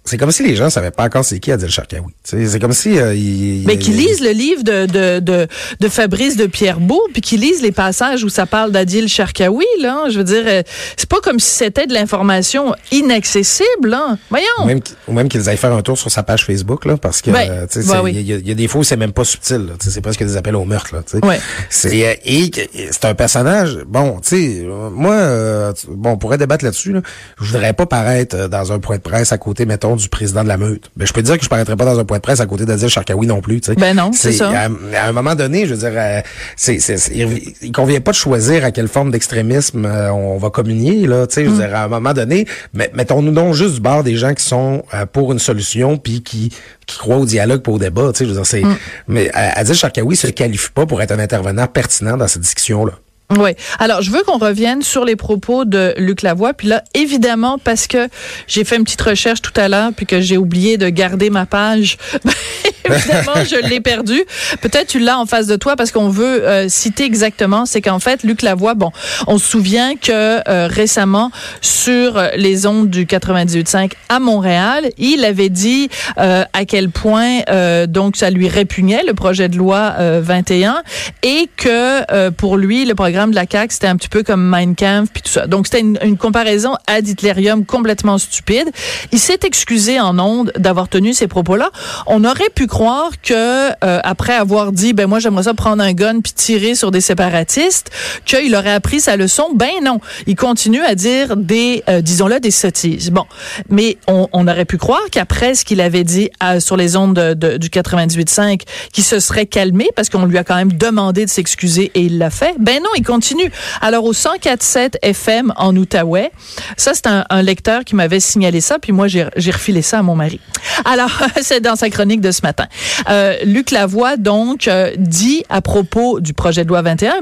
C'est 0.04 0.18
comme 0.18 0.32
si 0.32 0.42
les 0.42 0.56
gens 0.56 0.68
savaient 0.68 0.90
pas 0.90 1.04
encore 1.04 1.25
c'est 1.25 1.38
qui 1.38 1.52
Adil 1.52 1.71
Sharkawi. 1.71 2.12
C'est 2.25 2.59
comme 2.61 2.73
si... 2.73 2.99
euh, 2.99 3.14
il- 3.14 3.64
Mais 3.66 3.75
il- 3.75 3.78
qui 3.78 3.92
lisent 3.92 4.21
le 4.21 4.30
livre 4.30 4.64
de, 4.64 4.87
de, 4.87 5.21
de, 5.21 5.47
de 5.78 5.88
Fabrice 5.88 6.37
de 6.37 6.47
Pierrebourg, 6.47 7.06
puis 7.12 7.23
qui 7.23 7.37
lisent 7.37 7.62
les 7.62 7.71
passages 7.71 8.25
où 8.25 8.28
ça 8.28 8.44
parle 8.47 8.73
d'Adil 8.73 9.06
Sharkawi, 9.09 9.64
là. 9.80 10.06
Je 10.11 10.18
veux 10.18 10.25
dire, 10.25 10.42
euh, 10.47 10.62
c'est 10.97 11.09
pas 11.09 11.21
comme 11.23 11.38
si 11.38 11.50
c'était 11.50 11.87
de 11.87 11.94
l'information 11.94 12.75
inaccessible, 12.90 13.90
là. 13.90 14.16
Voyons. 14.30 14.47
Ou 14.62 14.66
même, 14.66 14.80
même 15.09 15.28
qu'ils 15.28 15.49
aillent 15.49 15.56
faire 15.56 15.73
un 15.73 15.82
tour 15.82 15.97
sur 15.99 16.11
sa 16.11 16.23
page 16.23 16.44
Facebook, 16.47 16.85
là, 16.85 16.97
parce 16.97 17.23
que 17.23 17.30
Ben, 17.30 17.49
euh, 17.50 17.66
oui. 18.02 18.12
il 18.14 18.23
y, 18.23 18.32
a- 18.32 18.37
il 18.38 18.49
y 18.49 18.50
a 18.50 18.54
des 18.54 18.68
fois 18.68 18.80
où 18.80 18.85
c'est 18.85 18.97
même 18.97 19.12
pas 19.12 19.25
subtil. 19.25 19.68
C'est 19.80 20.00
presque 20.00 20.25
des 20.25 20.37
appels 20.37 20.56
au 20.56 20.64
meurtre. 20.64 20.94
Là. 20.94 21.02
Ouais. 21.23 21.38
C'est 21.71 22.06
euh, 22.09 22.14
et 22.25 22.50
c'est 22.90 23.04
un 23.04 23.14
personnage. 23.14 23.78
Bon, 23.87 24.18
tu 24.21 24.28
sais, 24.30 24.62
euh, 24.64 24.90
moi, 24.90 25.14
euh, 25.14 25.73
bon, 25.88 26.11
on 26.11 26.16
pourrait 26.18 26.38
débattre 26.38 26.64
là-dessus. 26.64 26.92
Là. 26.92 27.02
Je 27.40 27.44
voudrais 27.52 27.73
pas 27.73 27.87
paraître 27.87 28.49
dans 28.49 28.73
un 28.73 28.78
point 28.78 28.97
de 28.97 29.02
presse 29.02 29.32
à 29.32 29.38
côté, 29.38 29.66
mettons, 29.66 29.91
du 29.96 30.08
président 30.08 30.42
de 30.42 30.49
la 30.49 30.56
meute. 30.56 30.90
Ben, 30.96 31.06
je 31.06 31.12
peux 31.12 31.20
te 31.22 31.26
dire 31.26 31.38
que 31.38 31.44
je 31.44 31.49
paraîtrais 31.49 31.76
pas 31.76 31.84
dans 31.84 31.99
un 31.99 32.04
point 32.04 32.18
de 32.18 32.22
presse 32.22 32.40
à 32.40 32.46
côté 32.46 32.64
d'Adil 32.64 32.88
Sharkawi 32.88 33.26
non 33.26 33.40
plus. 33.40 33.61
tu 33.61 33.72
sais. 33.72 33.75
Ben 33.76 33.94
non, 33.96 34.11
c'est 34.12 34.32
ça. 34.32 34.50
À, 34.50 34.64
à 34.66 35.08
un 35.08 35.12
moment 35.12 35.34
donné, 35.34 35.66
je 35.66 35.75
veux 35.75 35.80
dire, 35.88 35.92
euh, 35.99 36.20
c'est, 36.56 36.76
il, 37.14 37.54
il 37.62 37.72
convient 37.72 38.00
pas 38.00 38.11
de 38.12 38.16
choisir 38.16 38.64
à 38.64 38.70
quelle 38.70 38.88
forme 38.88 39.11
d'extrémisme 39.11 39.84
euh, 39.87 40.11
on 40.12 40.38
va 40.38 40.50
communier. 40.50 41.06
Là, 41.06 41.26
tu 41.26 41.34
sais, 41.34 41.44
je 41.44 41.50
Mm. 41.50 41.52
veux 41.54 41.66
dire, 41.66 41.75
à 41.76 41.84
un 41.84 41.88
moment 41.88 42.12
donné, 42.12 42.46
mais, 42.75 42.90
mettons-nous 42.94 43.32
donc 43.32 43.54
juste 43.54 43.75
du 43.75 43.80
bord 43.80 44.02
des 44.04 44.16
gens 44.16 44.34
qui 44.34 44.44
sont 44.44 44.82
euh, 44.94 45.06
pour 45.06 45.32
une 45.32 45.38
solution 45.38 45.96
puis 45.99 46.22
qui 46.22 46.52
qui 46.87 46.99
croient 46.99 47.16
au 47.18 47.25
dialogue, 47.26 47.62
pas 47.62 47.70
au 47.72 47.78
débat. 47.78 48.11
Tu 48.12 48.18
sais, 48.18 48.25
je 48.25 48.30
veux 48.30 48.37
dire, 48.37 48.46
c'est. 48.46 48.62
Mm. 48.62 48.76
Mais 49.08 49.28
euh, 49.28 49.50
Adil 49.54 49.75
Sharkawi 49.75 50.16
se 50.16 50.26
qualifie 50.28 50.70
pas 50.75 50.84
pour 50.87 51.00
être 51.02 51.12
un 51.12 51.18
intervenant 51.18 51.66
pertinent 51.66 52.16
dans 52.16 52.26
cette 52.28 52.42
discussion-là. 52.42 52.92
Oui. 53.38 53.50
Alors, 53.78 54.02
je 54.02 54.10
veux 54.10 54.22
qu'on 54.22 54.38
revienne 54.38 54.82
sur 54.82 55.04
les 55.04 55.16
propos 55.16 55.64
de 55.64 55.94
Luc 55.96 56.22
Lavoie. 56.22 56.52
Puis 56.52 56.68
là, 56.68 56.82
évidemment, 56.94 57.58
parce 57.58 57.86
que 57.86 58.08
j'ai 58.46 58.64
fait 58.64 58.76
une 58.76 58.84
petite 58.84 59.02
recherche 59.02 59.42
tout 59.42 59.52
à 59.56 59.68
l'heure, 59.68 59.90
puis 59.96 60.06
que 60.06 60.20
j'ai 60.20 60.36
oublié 60.36 60.76
de 60.76 60.88
garder 60.88 61.30
ma 61.30 61.46
page, 61.46 61.98
évidemment, 62.84 63.44
je 63.44 63.68
l'ai 63.68 63.80
perdu. 63.80 64.22
Peut-être 64.60 64.88
tu 64.88 64.98
l'as 64.98 65.18
en 65.18 65.26
face 65.26 65.46
de 65.46 65.56
toi 65.56 65.76
parce 65.76 65.90
qu'on 65.92 66.08
veut 66.08 66.46
euh, 66.46 66.68
citer 66.68 67.04
exactement. 67.04 67.66
C'est 67.66 67.80
qu'en 67.80 67.98
fait, 67.98 68.22
Luc 68.22 68.42
Lavoie, 68.42 68.74
bon, 68.74 68.90
on 69.26 69.38
se 69.38 69.48
souvient 69.48 69.96
que 69.96 70.40
euh, 70.48 70.68
récemment, 70.68 71.30
sur 71.61 72.22
les 72.37 72.66
ondes 72.66 72.90
du 72.90 73.07
98.5 73.07 73.92
à 74.09 74.18
Montréal, 74.18 74.90
il 74.98 75.24
avait 75.24 75.48
dit 75.48 75.88
euh, 76.18 76.44
à 76.52 76.64
quel 76.64 76.90
point 76.90 77.40
euh, 77.48 77.87
donc 77.87 78.16
ça 78.16 78.30
lui 78.30 78.48
répugnait 78.48 79.02
le 79.07 79.14
projet 79.14 79.48
de 79.48 79.57
loi 79.57 79.94
euh, 79.98 80.20
21 80.22 80.83
et 81.22 81.48
que 81.57 82.12
euh, 82.12 82.30
pour 82.30 82.57
lui 82.57 82.85
le 82.85 82.94
programme 82.94 83.21
de 83.30 83.35
la 83.35 83.44
CAQ 83.50 83.72
c'était 83.72 83.87
un 83.87 83.96
petit 83.96 84.08
peu 84.08 84.22
comme 84.22 84.42
Mein 84.42 84.74
Kampf 84.74 85.11
puis 85.12 85.22
tout 85.22 85.30
ça. 85.30 85.46
Donc 85.46 85.66
c'était 85.66 85.80
une, 85.80 86.16
comparaison 86.16 86.74
ad 86.87 87.06
Hitlerium 87.06 87.64
complètement 87.64 88.18
stupide. 88.18 88.70
Il 89.12 89.18
s'est 89.18 89.40
excusé 89.44 89.98
en 89.98 90.18
ondes 90.18 90.52
d'avoir 90.56 90.88
tenu 90.88 91.14
ces 91.14 91.26
propos-là. 91.26 91.70
On 92.06 92.24
aurait 92.24 92.50
pu 92.54 92.66
croire 92.66 93.11
que 93.22 93.70
euh, 93.70 94.00
après 94.02 94.35
avoir 94.35 94.72
dit 94.72 94.92
ben 94.92 95.06
moi 95.06 95.18
j'aimerais 95.18 95.44
ça 95.44 95.54
prendre 95.54 95.82
un 95.82 95.92
gun 95.92 96.20
puis 96.20 96.32
tirer 96.32 96.74
sur 96.74 96.90
des 96.90 97.00
séparatistes 97.00 97.90
qu'il 98.24 98.54
aurait 98.54 98.72
appris 98.72 99.00
sa 99.00 99.16
leçon. 99.16 99.48
Ben 99.54 99.70
non, 99.82 100.00
il 100.26 100.37
continue 100.37 100.82
à 100.82 100.94
dire 100.94 101.37
des 101.37 101.82
euh, 101.88 102.00
disons-le 102.00 102.40
des 102.40 102.50
sottises. 102.50 103.11
Bon, 103.11 103.24
mais 103.68 103.96
on, 104.06 104.46
aurait 104.46 104.64
pu 104.64 104.76
croire 104.76 105.02
qu'après 105.11 105.54
ce 105.54 105.64
qu'il 105.64 105.80
avait 105.80 106.04
dit 106.04 106.30
euh, 106.42 106.61
sur 106.61 106.76
les 106.76 106.96
ondes 106.96 107.14
de, 107.14 107.35
de, 107.35 107.56
du 107.56 107.68
98.5, 107.68 108.62
qu'il 108.92 109.04
se 109.04 109.20
serait 109.20 109.46
calmé 109.46 109.88
parce 109.94 110.08
qu'on 110.08 110.24
lui 110.26 110.38
a 110.38 110.44
quand 110.44 110.56
même 110.56 110.72
demandé 110.72 111.24
de 111.24 111.30
s'excuser 111.30 111.90
et 111.94 112.02
il 112.02 112.18
l'a 112.18 112.30
fait. 112.30 112.54
Ben 112.58 112.80
non, 112.82 112.90
il 112.96 113.04
continue. 113.12 113.53
Alors 113.83 114.05
au 114.05 114.14
104.7 114.14 114.94
FM 115.03 115.53
en 115.57 115.77
Outaouais, 115.77 116.33
ça 116.79 116.92
c'est 116.94 117.07
un, 117.07 117.42
lecteur 117.42 117.85
qui 117.85 117.94
m'avait 117.94 118.20
signalé 118.20 118.62
ça, 118.62 118.79
puis 118.79 118.92
moi 118.92 119.07
j'ai 119.07 119.51
refilé 119.51 119.83
ça 119.83 119.98
à 119.98 120.03
mon 120.03 120.14
mari. 120.14 120.40
Alors 120.87 121.11
c'est 121.42 121.61
dans 121.61 121.77
sa 121.77 121.90
chronique 121.90 122.22
de 122.22 122.31
ce 122.31 122.40
matin. 122.42 122.68
Euh, 123.11 123.37
Luc 123.44 123.70
Lavoie 123.70 124.16
donc 124.16 124.66
euh, 124.66 124.92
dit 124.96 125.44
à 125.51 125.61
propos 125.61 126.20
du 126.20 126.33
projet 126.33 126.64
de 126.64 126.70
loi 126.70 126.81
21 126.81 127.12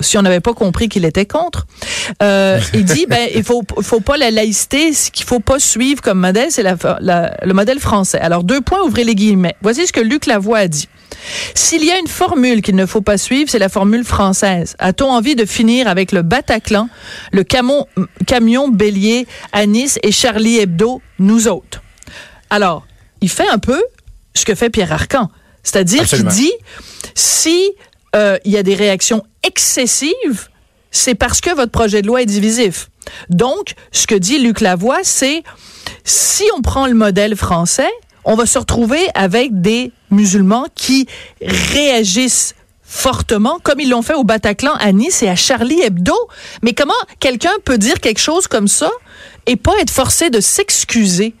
si 0.00 0.18
on 0.18 0.22
n'avait 0.22 0.40
pas 0.40 0.54
compris 0.54 0.88
qu'il 0.88 1.04
était 1.04 1.26
contre. 1.26 1.66
Euh, 2.22 2.60
il 2.72 2.84
dit 2.84 3.06
ben 3.08 3.28
il 3.34 3.42
faut 3.42 3.62
faut 3.82 4.00
pas 4.00 4.16
la 4.16 4.30
laïcité, 4.30 4.92
ce 4.92 5.10
qu'il 5.10 5.26
faut 5.26 5.40
pas 5.40 5.58
suivre 5.58 6.00
comme 6.00 6.20
modèle, 6.20 6.50
c'est 6.50 6.62
le 6.62 7.52
modèle 7.52 7.80
français. 7.80 8.20
Alors 8.20 8.44
deux 8.44 8.60
points, 8.60 8.82
ouvrez 8.84 9.02
les 9.02 9.16
guillemets. 9.16 9.56
Voici 9.62 9.84
ce 9.86 9.92
que 9.92 10.00
Luc 10.00 10.26
Lavoie 10.26 10.58
a 10.58 10.68
dit. 10.68 10.88
S'il 11.54 11.84
y 11.84 11.90
a 11.90 11.98
une 11.98 12.06
formule 12.08 12.60
qu'il 12.62 12.76
ne 12.76 12.86
faut 12.86 13.00
pas 13.00 13.16
suivre, 13.18 13.50
c'est 13.50 13.58
la 13.58 13.68
formule 13.68 14.04
française. 14.04 14.76
A-t-on 14.78 15.10
envie 15.10 15.34
de 15.36 15.44
finir 15.44 15.88
avec 15.88 16.12
le 16.12 16.22
Bataclan, 16.22 16.88
le 17.32 17.44
camon- 17.44 17.86
camion 18.26 18.68
bélier 18.68 19.26
à 19.52 19.66
Nice 19.66 19.98
et 20.02 20.12
Charlie 20.12 20.58
Hebdo, 20.58 21.00
nous 21.18 21.48
autres? 21.48 21.82
Alors, 22.50 22.86
il 23.20 23.30
fait 23.30 23.48
un 23.48 23.58
peu 23.58 23.82
ce 24.34 24.44
que 24.44 24.54
fait 24.54 24.70
Pierre 24.70 24.92
Arcan. 24.92 25.30
C'est-à-dire 25.62 26.06
qu'il 26.06 26.24
dit, 26.26 26.52
si 27.14 27.72
euh, 28.14 28.36
il 28.44 28.52
y 28.52 28.58
a 28.58 28.62
des 28.62 28.74
réactions 28.74 29.22
excessives, 29.42 30.48
c'est 30.90 31.14
parce 31.14 31.40
que 31.40 31.54
votre 31.54 31.72
projet 31.72 32.02
de 32.02 32.06
loi 32.06 32.22
est 32.22 32.26
divisif. 32.26 32.90
Donc, 33.30 33.74
ce 33.92 34.06
que 34.06 34.14
dit 34.14 34.38
Luc 34.38 34.60
Lavoie, 34.60 35.00
c'est 35.02 35.42
si 36.04 36.44
on 36.56 36.60
prend 36.60 36.86
le 36.86 36.94
modèle 36.94 37.34
français, 37.34 37.90
on 38.24 38.34
va 38.34 38.46
se 38.46 38.58
retrouver 38.58 39.08
avec 39.14 39.60
des 39.60 39.92
musulmans 40.10 40.66
qui 40.74 41.06
réagissent 41.42 42.54
fortement, 42.82 43.58
comme 43.62 43.80
ils 43.80 43.90
l'ont 43.90 44.02
fait 44.02 44.14
au 44.14 44.24
Bataclan, 44.24 44.72
à 44.74 44.92
Nice 44.92 45.22
et 45.22 45.28
à 45.28 45.36
Charlie 45.36 45.80
Hebdo. 45.80 46.14
Mais 46.62 46.74
comment 46.74 46.92
quelqu'un 47.18 47.52
peut 47.64 47.78
dire 47.78 48.00
quelque 48.00 48.20
chose 48.20 48.46
comme 48.46 48.68
ça 48.68 48.90
et 49.46 49.56
pas 49.56 49.72
être 49.80 49.90
forcé 49.90 50.30
de 50.30 50.40
s'excuser? 50.40 51.34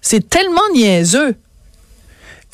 C'est 0.00 0.28
tellement 0.28 0.62
niaiseux. 0.72 1.34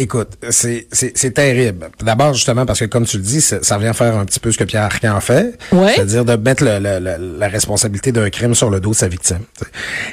Écoute, 0.03 0.31
c'est, 0.49 0.87
c'est, 0.91 1.13
c'est 1.15 1.33
terrible. 1.33 1.91
D'abord, 2.03 2.33
justement, 2.33 2.65
parce 2.65 2.81
que 2.81 2.87
comme 2.87 3.05
tu 3.05 3.19
le 3.19 3.23
dis, 3.23 3.43
ça, 3.43 3.59
ça 3.63 3.77
revient 3.77 3.93
faire 3.95 4.17
un 4.17 4.25
petit 4.25 4.41
peu 4.41 4.51
ce 4.51 4.57
que 4.57 4.65
Pierre 4.65 4.85
Arcan 4.85 5.21
fait. 5.21 5.59
Ouais. 5.73 5.93
C'est-à-dire 5.95 6.25
de 6.25 6.37
mettre 6.37 6.65
le- 6.65 6.79
le- 6.79 6.99
le- 6.99 7.39
la 7.39 7.49
responsabilité 7.49 8.11
d'un 8.11 8.31
crime 8.31 8.55
sur 8.55 8.71
le 8.71 8.81
dos 8.81 8.93
de 8.93 8.95
sa 8.97 9.09
victime. 9.09 9.41
t'sais. 9.55 9.67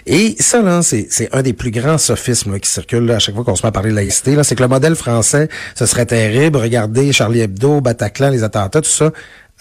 Et 0.06 0.36
ça, 0.42 0.62
là, 0.62 0.82
c'est, 0.82 1.08
c'est 1.10 1.34
un 1.34 1.42
des 1.42 1.54
plus 1.54 1.72
grands 1.72 1.98
sophismes 1.98 2.52
là, 2.52 2.60
qui 2.60 2.70
circulent 2.70 3.06
là, 3.06 3.16
à 3.16 3.20
chaque 3.20 3.34
fois 3.36 3.46
qu'on 3.46 3.56
se 3.56 3.64
met 3.64 3.70
à 3.70 3.72
parler 3.72 3.92
de 3.92 3.96
laïcité. 3.96 4.36
Là, 4.36 4.44
c'est 4.44 4.56
que 4.58 4.62
le 4.64 4.68
modèle 4.68 4.96
français, 4.96 5.48
ce 5.74 5.86
serait 5.86 6.06
terrible. 6.06 6.58
Regardez 6.58 7.14
Charlie 7.14 7.40
Hebdo, 7.40 7.80
Bataclan, 7.80 8.30
les 8.32 8.44
attentats, 8.44 8.82
tout 8.82 8.90
ça. 8.90 9.14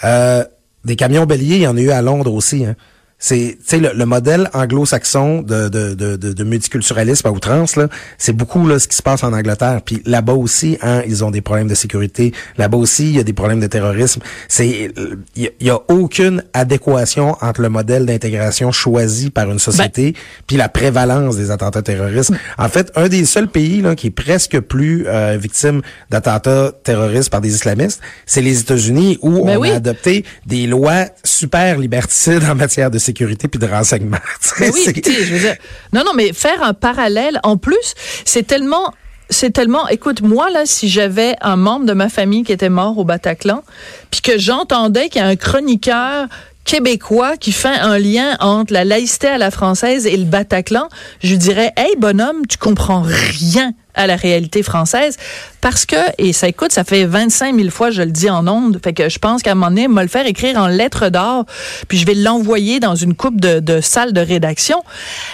Euh, 0.03 0.45
des 0.85 0.97
camions 0.97 1.25
béliers, 1.27 1.57
il 1.57 1.63
y 1.63 1.67
en 1.69 1.77
a 1.77 1.81
eu 1.81 1.91
à 1.91 2.03
Londres 2.03 2.35
aussi. 2.35 2.65
Hein. 2.65 2.75
C'est 3.19 3.57
le, 3.73 3.93
le 3.95 4.05
modèle 4.05 4.51
anglo-saxon 4.53 5.41
de, 5.41 5.69
de, 5.69 5.95
de, 5.95 6.17
de, 6.17 6.45
multiculturalisme 6.45 7.27
à 7.27 7.31
outrance, 7.31 7.77
là, 7.77 7.89
c'est 8.19 8.35
beaucoup 8.35 8.67
là, 8.69 8.79
ce 8.79 8.87
qui 8.87 8.97
se 8.97 9.03
passe 9.03 9.25
en 9.25 9.33
Angleterre. 9.33 9.81
Puis 9.85 10.03
là-bas 10.05 10.35
aussi, 10.35 10.77
hein, 10.83 11.03
ils 11.07 11.25
ont 11.25 11.31
des 11.31 11.41
problèmes 11.41 11.67
de 11.67 11.75
sécurité. 11.75 12.33
Là-bas 12.59 12.77
aussi, 12.77 13.09
il 13.09 13.17
y 13.17 13.19
a 13.19 13.23
des 13.23 13.33
problèmes 13.33 13.61
de 13.61 13.67
terrorisme. 13.67 14.21
C'est 14.49 14.93
il 15.35 15.51
y, 15.61 15.71
a 15.71 15.79
aucune 15.89 16.45
adéquation 16.53 17.37
entre 17.41 17.63
le 17.63 17.71
modèle 17.71 18.05
d'intégration 18.05 18.71
choisi 18.71 19.31
par 19.31 19.51
une 19.51 19.59
société 19.59 20.13
ben 20.13 20.21
puis 20.47 20.57
la 20.57 20.69
prévalence 20.69 21.37
des 21.37 21.51
attentats 21.51 21.83
terroristes. 21.83 22.33
En 22.59 22.69
fait, 22.69 22.93
un 22.97 23.09
des 23.09 23.25
seuls 23.25 23.49
pays 23.49 23.81
là, 23.81 23.95
qui 23.95 24.09
est 24.09 24.11
presque 24.11 24.61
plus 24.61 25.07
euh, 25.07 25.39
victime 25.41 25.81
d'attentats 26.11 26.73
terroristes 26.85 27.31
par 27.31 27.41
des 27.41 27.55
islamistes, 27.55 28.01
c'est 28.27 28.43
les 28.43 28.61
États-Unis 28.61 29.19
où 29.23 29.45
ben 29.45 29.59
on 29.59 29.63
a 29.63 29.75
adopté 29.75 30.25
des 30.47 30.67
lois 30.67 31.07
super 31.25 31.79
liberticides 31.79 32.45
en 32.45 32.55
matière 32.55 32.91
de 32.91 32.99
sécurité 33.07 33.49
puis 33.49 33.59
de 33.59 33.67
renseignement. 33.67 34.19
oui, 34.61 34.71
je 34.85 35.33
veux 35.33 35.39
dire, 35.39 35.57
non, 35.93 36.03
non, 36.05 36.13
mais 36.15 36.33
faire 36.33 36.63
un 36.63 36.75
parallèle, 36.75 37.41
en 37.43 37.57
plus, 37.57 37.95
c'est 38.25 38.47
tellement 38.47 38.93
c'est 39.29 39.51
tellement, 39.51 39.89
écoute, 39.89 40.23
moi, 40.23 40.51
là, 40.51 40.67
si 40.67 40.89
j'avais 40.89 41.35
un 41.41 41.57
membre 41.57 41.85
de 41.87 41.93
ma 41.93 42.09
famille 42.09 42.45
qui 42.45 42.53
était 42.53 42.69
mort 42.69 42.97
au 42.97 43.05
Bataclan, 43.05 43.65
puis 44.11 44.21
que 44.21 44.39
j'entendais 44.39 45.09
qu'il 45.09 45.21
y 45.21 45.25
a 45.25 45.27
un 45.27 45.35
chroniqueur 45.35 46.29
québécois 46.65 47.37
qui 47.37 47.53
fait 47.53 47.69
un 47.69 47.99
lien 47.99 48.37
entre 48.41 48.73
la 48.73 48.85
laïcité 48.85 49.29
à 49.29 49.39
la 49.39 49.51
française 49.51 50.07
et 50.07 50.17
le 50.17 50.25
Bataclan, 50.25 50.89
je 51.23 51.35
dirais, 51.35 51.73
hey, 51.77 51.97
bonhomme, 51.97 52.47
tu 52.49 52.59
comprends 52.59 53.03
rien 53.03 53.73
à 53.97 54.07
la 54.07 54.17
réalité 54.17 54.63
française 54.63 55.17
parce 55.61 55.85
que, 55.85 55.97
et 56.19 56.33
ça 56.33 56.47
écoute, 56.47 56.71
ça 56.71 56.85
fait 56.85 57.05
25 57.05 57.57
000 57.57 57.71
fois, 57.71 57.91
je 57.91 58.03
le 58.03 58.13
dis 58.13 58.31
en 58.31 58.47
ondes, 58.47 58.79
fait 58.85 58.93
que 58.93 59.09
je 59.09 59.19
pense 59.19 59.43
qu'à 59.43 59.53
un 59.53 59.55
moment 59.55 59.69
donné, 59.69 59.89
me 59.89 60.03
le 60.03 60.09
faire 60.09 60.27
écrire 60.27 60.59
en 60.59 60.69
lettres 60.69 61.09
d'or, 61.09 61.45
puis 61.89 61.99
je 61.99 62.07
vais 62.07 62.15
l'envoyer 62.15 62.79
dans 62.79 62.95
une 62.95 63.15
coupe 63.15 63.41
de, 63.41 63.59
de 63.59 63.81
salles 63.81 64.13
de 64.13 64.21
rédaction. 64.21 64.83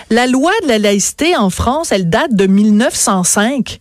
La 0.08 0.26
loi 0.26 0.52
de 0.62 0.68
la 0.68 0.78
laïcité 0.78 1.36
en 1.36 1.50
France, 1.50 1.92
elle 1.92 2.08
date 2.08 2.34
de 2.34 2.46
1905. 2.46 3.80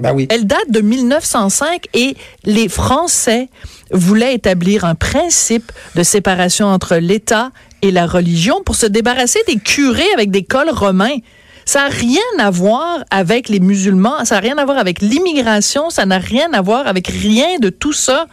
Ben 0.00 0.12
oui. 0.12 0.26
Elle 0.30 0.46
date 0.46 0.70
de 0.70 0.80
1905 0.80 1.86
et 1.94 2.16
les 2.44 2.68
Français 2.68 3.48
voulaient 3.92 4.34
établir 4.34 4.84
un 4.84 4.94
principe 4.94 5.70
de 5.94 6.02
séparation 6.02 6.66
entre 6.66 6.96
l'État 6.96 7.50
et 7.82 7.90
la 7.90 8.06
religion 8.06 8.62
pour 8.64 8.74
se 8.74 8.86
débarrasser 8.86 9.38
des 9.46 9.58
curés 9.58 10.12
avec 10.14 10.30
des 10.30 10.42
cols 10.42 10.70
romains. 10.70 11.18
Ça 11.64 11.80
n'a 11.80 11.88
rien 11.88 12.20
à 12.38 12.50
voir 12.50 13.04
avec 13.10 13.48
les 13.48 13.60
musulmans, 13.60 14.24
ça 14.24 14.36
n'a 14.36 14.40
rien 14.40 14.58
à 14.58 14.64
voir 14.64 14.78
avec 14.78 15.00
l'immigration, 15.00 15.90
ça 15.90 16.06
n'a 16.06 16.18
rien 16.18 16.52
à 16.52 16.60
voir 16.60 16.86
avec 16.86 17.08
rien 17.08 17.58
de 17.60 17.70
tout 17.70 17.92
ça. 17.92 18.26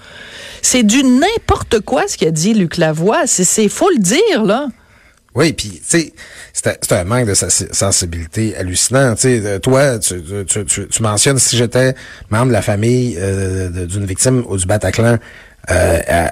C'est 0.61 0.83
du 0.83 1.03
n'importe 1.03 1.79
quoi 1.79 2.07
ce 2.07 2.17
qu'a 2.17 2.31
dit 2.31 2.53
Luc 2.53 2.77
Lavoie. 2.77 3.25
C'est 3.25 3.69
faut 3.69 3.89
le 3.89 3.99
dire, 3.99 4.43
là. 4.43 4.67
Oui, 5.33 5.53
puis 5.53 5.69
tu 5.69 5.79
sais, 5.83 6.13
c'est 6.51 6.91
un 6.91 7.05
manque 7.05 7.25
de 7.25 7.33
sensibilité 7.33 8.55
hallucinant. 8.57 9.15
Sais, 9.15 9.59
toi, 9.61 9.97
tu, 9.99 10.15
mentionnes 10.99 11.39
si 11.39 11.55
j'étais 11.55 11.95
membre 12.29 12.47
de 12.47 12.53
la 12.53 12.61
famille 12.61 13.15
euh, 13.17 13.85
d'une 13.85 14.05
victime 14.05 14.43
ou 14.47 14.57
du 14.57 14.65
Bataclan, 14.65 15.17
euh, 15.69 16.27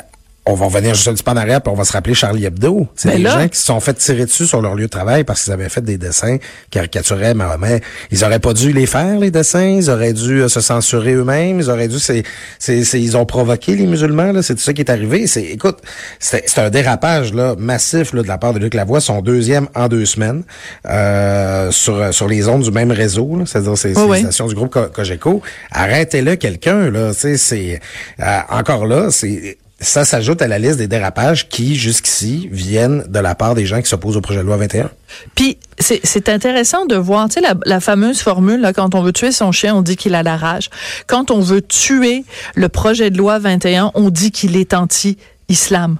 on 0.49 0.55
va 0.55 0.65
revenir 0.65 0.95
juste 0.95 1.07
un 1.07 1.13
petit 1.13 1.23
peu 1.23 1.31
en 1.31 1.37
arrière, 1.37 1.61
puis 1.61 1.71
on 1.71 1.75
va 1.75 1.83
se 1.83 1.93
rappeler 1.93 2.15
Charlie 2.15 2.45
Hebdo. 2.45 2.87
C'est 2.95 3.09
ben 3.09 3.17
des 3.17 3.23
gens 3.23 3.47
qui 3.47 3.57
se 3.59 3.65
sont 3.65 3.79
fait 3.79 3.93
tirer 3.93 4.25
dessus 4.25 4.47
sur 4.47 4.61
leur 4.61 4.73
lieu 4.73 4.85
de 4.85 4.89
travail 4.89 5.23
parce 5.23 5.43
qu'ils 5.43 5.53
avaient 5.53 5.69
fait 5.69 5.81
des 5.81 5.97
dessins 5.97 6.37
caricaturaient 6.71 7.35
Mahomet. 7.35 7.81
Ils 8.11 8.23
auraient 8.25 8.39
pas 8.39 8.53
dû 8.53 8.73
les 8.73 8.87
faire, 8.87 9.19
les 9.19 9.29
dessins. 9.29 9.77
Ils 9.77 9.89
auraient 9.89 10.13
dû 10.13 10.41
euh, 10.41 10.49
se 10.49 10.59
censurer 10.59 11.13
eux-mêmes. 11.13 11.59
Ils 11.59 11.69
auraient 11.69 11.87
dû... 11.87 11.99
C'est, 11.99 12.23
c'est, 12.57 12.81
ils 12.99 13.15
ont 13.15 13.25
provoqué 13.25 13.75
les 13.75 13.85
musulmans. 13.85 14.31
Là. 14.31 14.41
C'est 14.41 14.55
tout 14.55 14.61
ça 14.61 14.73
qui 14.73 14.81
est 14.81 14.89
arrivé. 14.89 15.27
C'est, 15.27 15.43
écoute, 15.43 15.77
c'est, 16.17 16.57
un 16.57 16.69
dérapage 16.69 17.33
là, 17.33 17.55
massif 17.57 18.13
là, 18.13 18.23
de 18.23 18.27
la 18.27 18.37
part 18.37 18.53
de 18.53 18.59
Luc 18.59 18.73
Lavoie, 18.73 19.01
son 19.01 19.21
deuxième 19.21 19.67
en 19.75 19.87
deux 19.87 20.05
semaines, 20.05 20.43
euh, 20.87 21.71
sur, 21.71 22.13
sur 22.13 22.27
les 22.27 22.47
ondes 22.47 22.63
du 22.63 22.71
même 22.71 22.91
réseau. 22.91 23.39
C'est-à-dire 23.45 23.77
c'est, 23.77 23.93
les 23.93 24.19
stations 24.19 24.47
du 24.47 24.55
groupe 24.55 24.77
Cogeco. 24.93 25.41
Arrêtez-le 25.71 26.35
quelqu'un. 26.35 26.89
là. 26.89 27.11
C'est, 27.13 27.79
euh, 28.19 28.39
encore 28.49 28.85
là, 28.85 29.11
c'est 29.11 29.57
ça 29.81 30.03
s'ajoute 30.03 30.41
à 30.41 30.47
la 30.47 30.59
liste 30.59 30.77
des 30.77 30.87
dérapages 30.87 31.47
qui, 31.47 31.75
jusqu'ici, 31.75 32.49
viennent 32.51 33.03
de 33.07 33.19
la 33.19 33.33
part 33.33 33.55
des 33.55 33.65
gens 33.65 33.81
qui 33.81 33.87
s'opposent 33.87 34.17
au 34.17 34.21
projet 34.21 34.39
de 34.39 34.45
loi 34.45 34.57
21. 34.57 34.91
Puis, 35.35 35.57
c'est 35.79 36.27
intéressant 36.27 36.85
de 36.85 36.95
voir, 36.95 37.29
tu 37.29 37.35
sais, 37.35 37.41
la, 37.41 37.53
la, 37.65 37.79
fameuse 37.79 38.21
formule, 38.21 38.59
là, 38.59 38.73
quand 38.73 38.93
on 38.93 39.01
veut 39.01 39.13
tuer 39.13 39.31
son 39.31 39.51
chien, 39.51 39.73
on 39.75 39.81
dit 39.81 39.95
qu'il 39.95 40.15
a 40.15 40.23
la 40.23 40.35
rage. 40.35 40.69
Quand 41.07 41.31
on 41.31 41.39
veut 41.39 41.61
tuer 41.61 42.25
le 42.55 42.67
projet 42.67 43.09
de 43.09 43.17
loi 43.17 43.39
21, 43.39 43.91
on 43.93 44.09
dit 44.09 44.31
qu'il 44.31 44.57
est 44.57 44.73
anti-islam. 44.73 45.97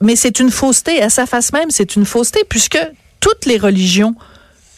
Mais 0.00 0.16
c'est 0.16 0.38
une 0.38 0.50
fausseté, 0.50 1.02
à 1.02 1.10
sa 1.10 1.26
face 1.26 1.52
même, 1.52 1.70
c'est 1.70 1.96
une 1.96 2.04
fausseté, 2.04 2.40
puisque 2.48 2.78
toutes 3.20 3.46
les 3.46 3.58
religions 3.58 4.14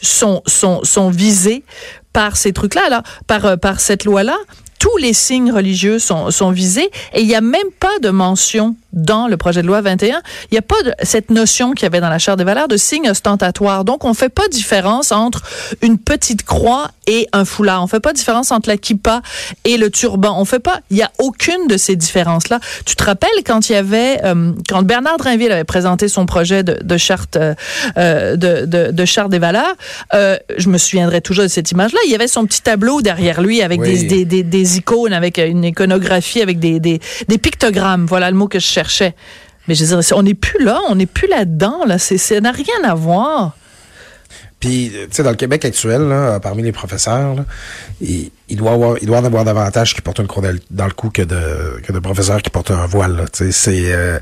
sont, 0.01 0.41
sont, 0.47 0.83
sont 0.83 1.09
visées 1.09 1.63
par 2.15 2.37
ces 2.37 2.53
trucs-là, 2.53 2.87
là, 2.89 3.03
par, 3.27 3.45
euh, 3.45 3.57
par 3.57 3.81
cette 3.81 4.05
loi-là 4.05 4.37
tous 4.77 4.97
les 4.97 5.13
signes 5.13 5.51
religieux 5.51 5.97
sont, 5.97 6.29
sont 6.29 6.51
visés 6.51 6.91
et 7.13 7.21
il 7.21 7.27
n'y 7.27 7.33
a 7.33 7.41
même 7.41 7.71
pas 7.79 7.97
de 8.01 8.09
mention 8.09 8.75
dans 8.95 9.27
le 9.27 9.37
projet 9.37 9.61
de 9.61 9.67
loi 9.67 9.81
21. 9.81 10.21
Il 10.49 10.53
n'y 10.53 10.57
a 10.57 10.61
pas 10.61 10.81
de, 10.83 10.93
cette 11.03 11.29
notion 11.29 11.71
qu'il 11.71 11.83
y 11.83 11.85
avait 11.85 11.99
dans 11.99 12.09
la 12.09 12.17
Charte 12.17 12.39
des 12.39 12.45
valeurs 12.45 12.67
de 12.67 12.77
signe 12.77 13.09
ostentatoire. 13.09 13.83
Donc, 13.83 14.05
on 14.05 14.13
fait 14.13 14.29
pas 14.29 14.47
différence 14.47 15.11
entre 15.11 15.43
une 15.81 15.97
petite 15.97 16.43
croix 16.43 16.91
et 17.07 17.27
un 17.33 17.45
foulard. 17.45 17.83
On 17.83 17.87
fait 17.87 17.99
pas 17.99 18.13
différence 18.13 18.51
entre 18.51 18.69
la 18.69 18.77
kippa 18.77 19.21
et 19.65 19.77
le 19.77 19.91
turban. 19.91 20.39
On 20.39 20.45
fait 20.45 20.59
pas, 20.59 20.79
il 20.89 20.97
y 20.97 21.03
a 21.03 21.11
aucune 21.19 21.67
de 21.67 21.77
ces 21.77 21.95
différences-là. 21.95 22.59
Tu 22.85 22.95
te 22.95 23.03
rappelles 23.03 23.29
quand 23.45 23.69
il 23.69 23.73
y 23.73 23.75
avait, 23.75 24.21
euh, 24.23 24.53
quand 24.69 24.83
Bernard 24.83 25.17
Drinville 25.17 25.51
avait 25.51 25.65
présenté 25.65 26.07
son 26.07 26.25
projet 26.25 26.63
de, 26.63 26.81
de 26.81 26.97
charte, 26.97 27.37
euh, 27.37 28.35
de, 28.35 28.65
de, 28.65 28.91
de, 28.91 29.05
charte 29.05 29.29
des 29.29 29.39
valeurs, 29.39 29.75
euh, 30.13 30.37
je 30.57 30.69
me 30.69 30.77
souviendrai 30.77 31.21
toujours 31.21 31.43
de 31.43 31.49
cette 31.49 31.71
image-là. 31.71 31.99
Il 32.05 32.11
y 32.11 32.15
avait 32.15 32.27
son 32.27 32.45
petit 32.45 32.61
tableau 32.61 33.01
derrière 33.01 33.41
lui 33.41 33.61
avec 33.61 33.81
des, 33.81 34.03
des, 34.03 34.25
des, 34.25 34.43
des, 34.43 34.77
icônes, 34.77 35.13
avec 35.13 35.37
une 35.37 35.63
iconographie, 35.63 36.41
avec 36.41 36.59
des, 36.59 36.79
des, 36.79 36.99
des 37.27 37.37
pictogrammes. 37.37 38.05
Voilà 38.05 38.29
le 38.29 38.37
mot 38.37 38.47
que 38.47 38.59
je 38.59 38.65
cherchais. 38.65 39.15
Mais 39.67 39.75
je 39.75 39.83
veux 39.85 39.99
dire, 39.99 40.17
on 40.17 40.23
n'est 40.23 40.33
plus 40.33 40.63
là, 40.63 40.79
on 40.89 40.95
n'est 40.95 41.05
plus 41.05 41.27
là-dedans. 41.27 41.85
Là. 41.85 41.97
ça 41.97 42.39
n'a 42.39 42.51
rien 42.51 42.83
à 42.83 42.93
voir. 42.93 43.55
Puis, 44.59 44.91
tu 44.93 45.07
sais, 45.11 45.23
dans 45.23 45.31
le 45.31 45.35
Québec 45.35 45.65
actuel, 45.65 46.03
là, 46.03 46.39
parmi 46.39 46.63
les 46.63 46.71
professeurs, 46.71 47.35
il, 48.01 48.31
doit 48.51 48.71
avoir, 48.71 48.97
il 49.01 49.07
doit 49.07 49.19
en 49.19 49.25
avoir 49.25 49.43
davantage 49.43 49.93
qui 49.93 50.01
portent 50.01 50.19
une 50.19 50.27
croix 50.27 50.43
dans 50.71 50.85
le 50.85 50.91
cou 50.91 51.09
que 51.09 51.21
de, 51.21 51.81
que 51.83 51.91
de 51.91 51.99
professeurs 51.99 52.41
qui 52.41 52.49
portent 52.49 52.71
un 52.71 52.85
voile. 52.85 53.25
Tu 53.33 53.51
sais, 53.51 53.51
c'est, 53.51 53.93
euh, 53.93 54.19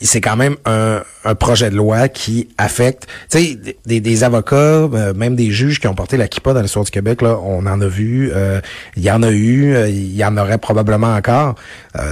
c'est 0.00 0.20
quand 0.20 0.36
même 0.36 0.56
un, 0.64 1.02
un, 1.24 1.34
projet 1.34 1.70
de 1.70 1.76
loi 1.76 2.08
qui 2.08 2.48
affecte, 2.58 3.06
tu 3.30 3.38
sais, 3.38 3.58
des, 3.86 4.00
des, 4.00 4.24
avocats, 4.24 4.56
euh, 4.56 5.14
même 5.14 5.36
des 5.36 5.50
juges 5.50 5.80
qui 5.80 5.86
ont 5.86 5.94
porté 5.94 6.16
la 6.16 6.28
kippa 6.28 6.52
dans 6.52 6.62
l'histoire 6.62 6.84
du 6.84 6.90
Québec, 6.90 7.22
là, 7.22 7.38
on 7.42 7.66
en 7.66 7.80
a 7.80 7.86
vu, 7.86 8.30
euh, 8.34 8.60
il 8.96 9.02
y 9.02 9.10
en 9.10 9.22
a 9.22 9.30
eu, 9.30 9.74
euh, 9.74 9.88
il 9.88 10.16
y 10.16 10.24
en 10.24 10.36
aurait 10.36 10.58
probablement 10.58 11.14
encore. 11.14 11.54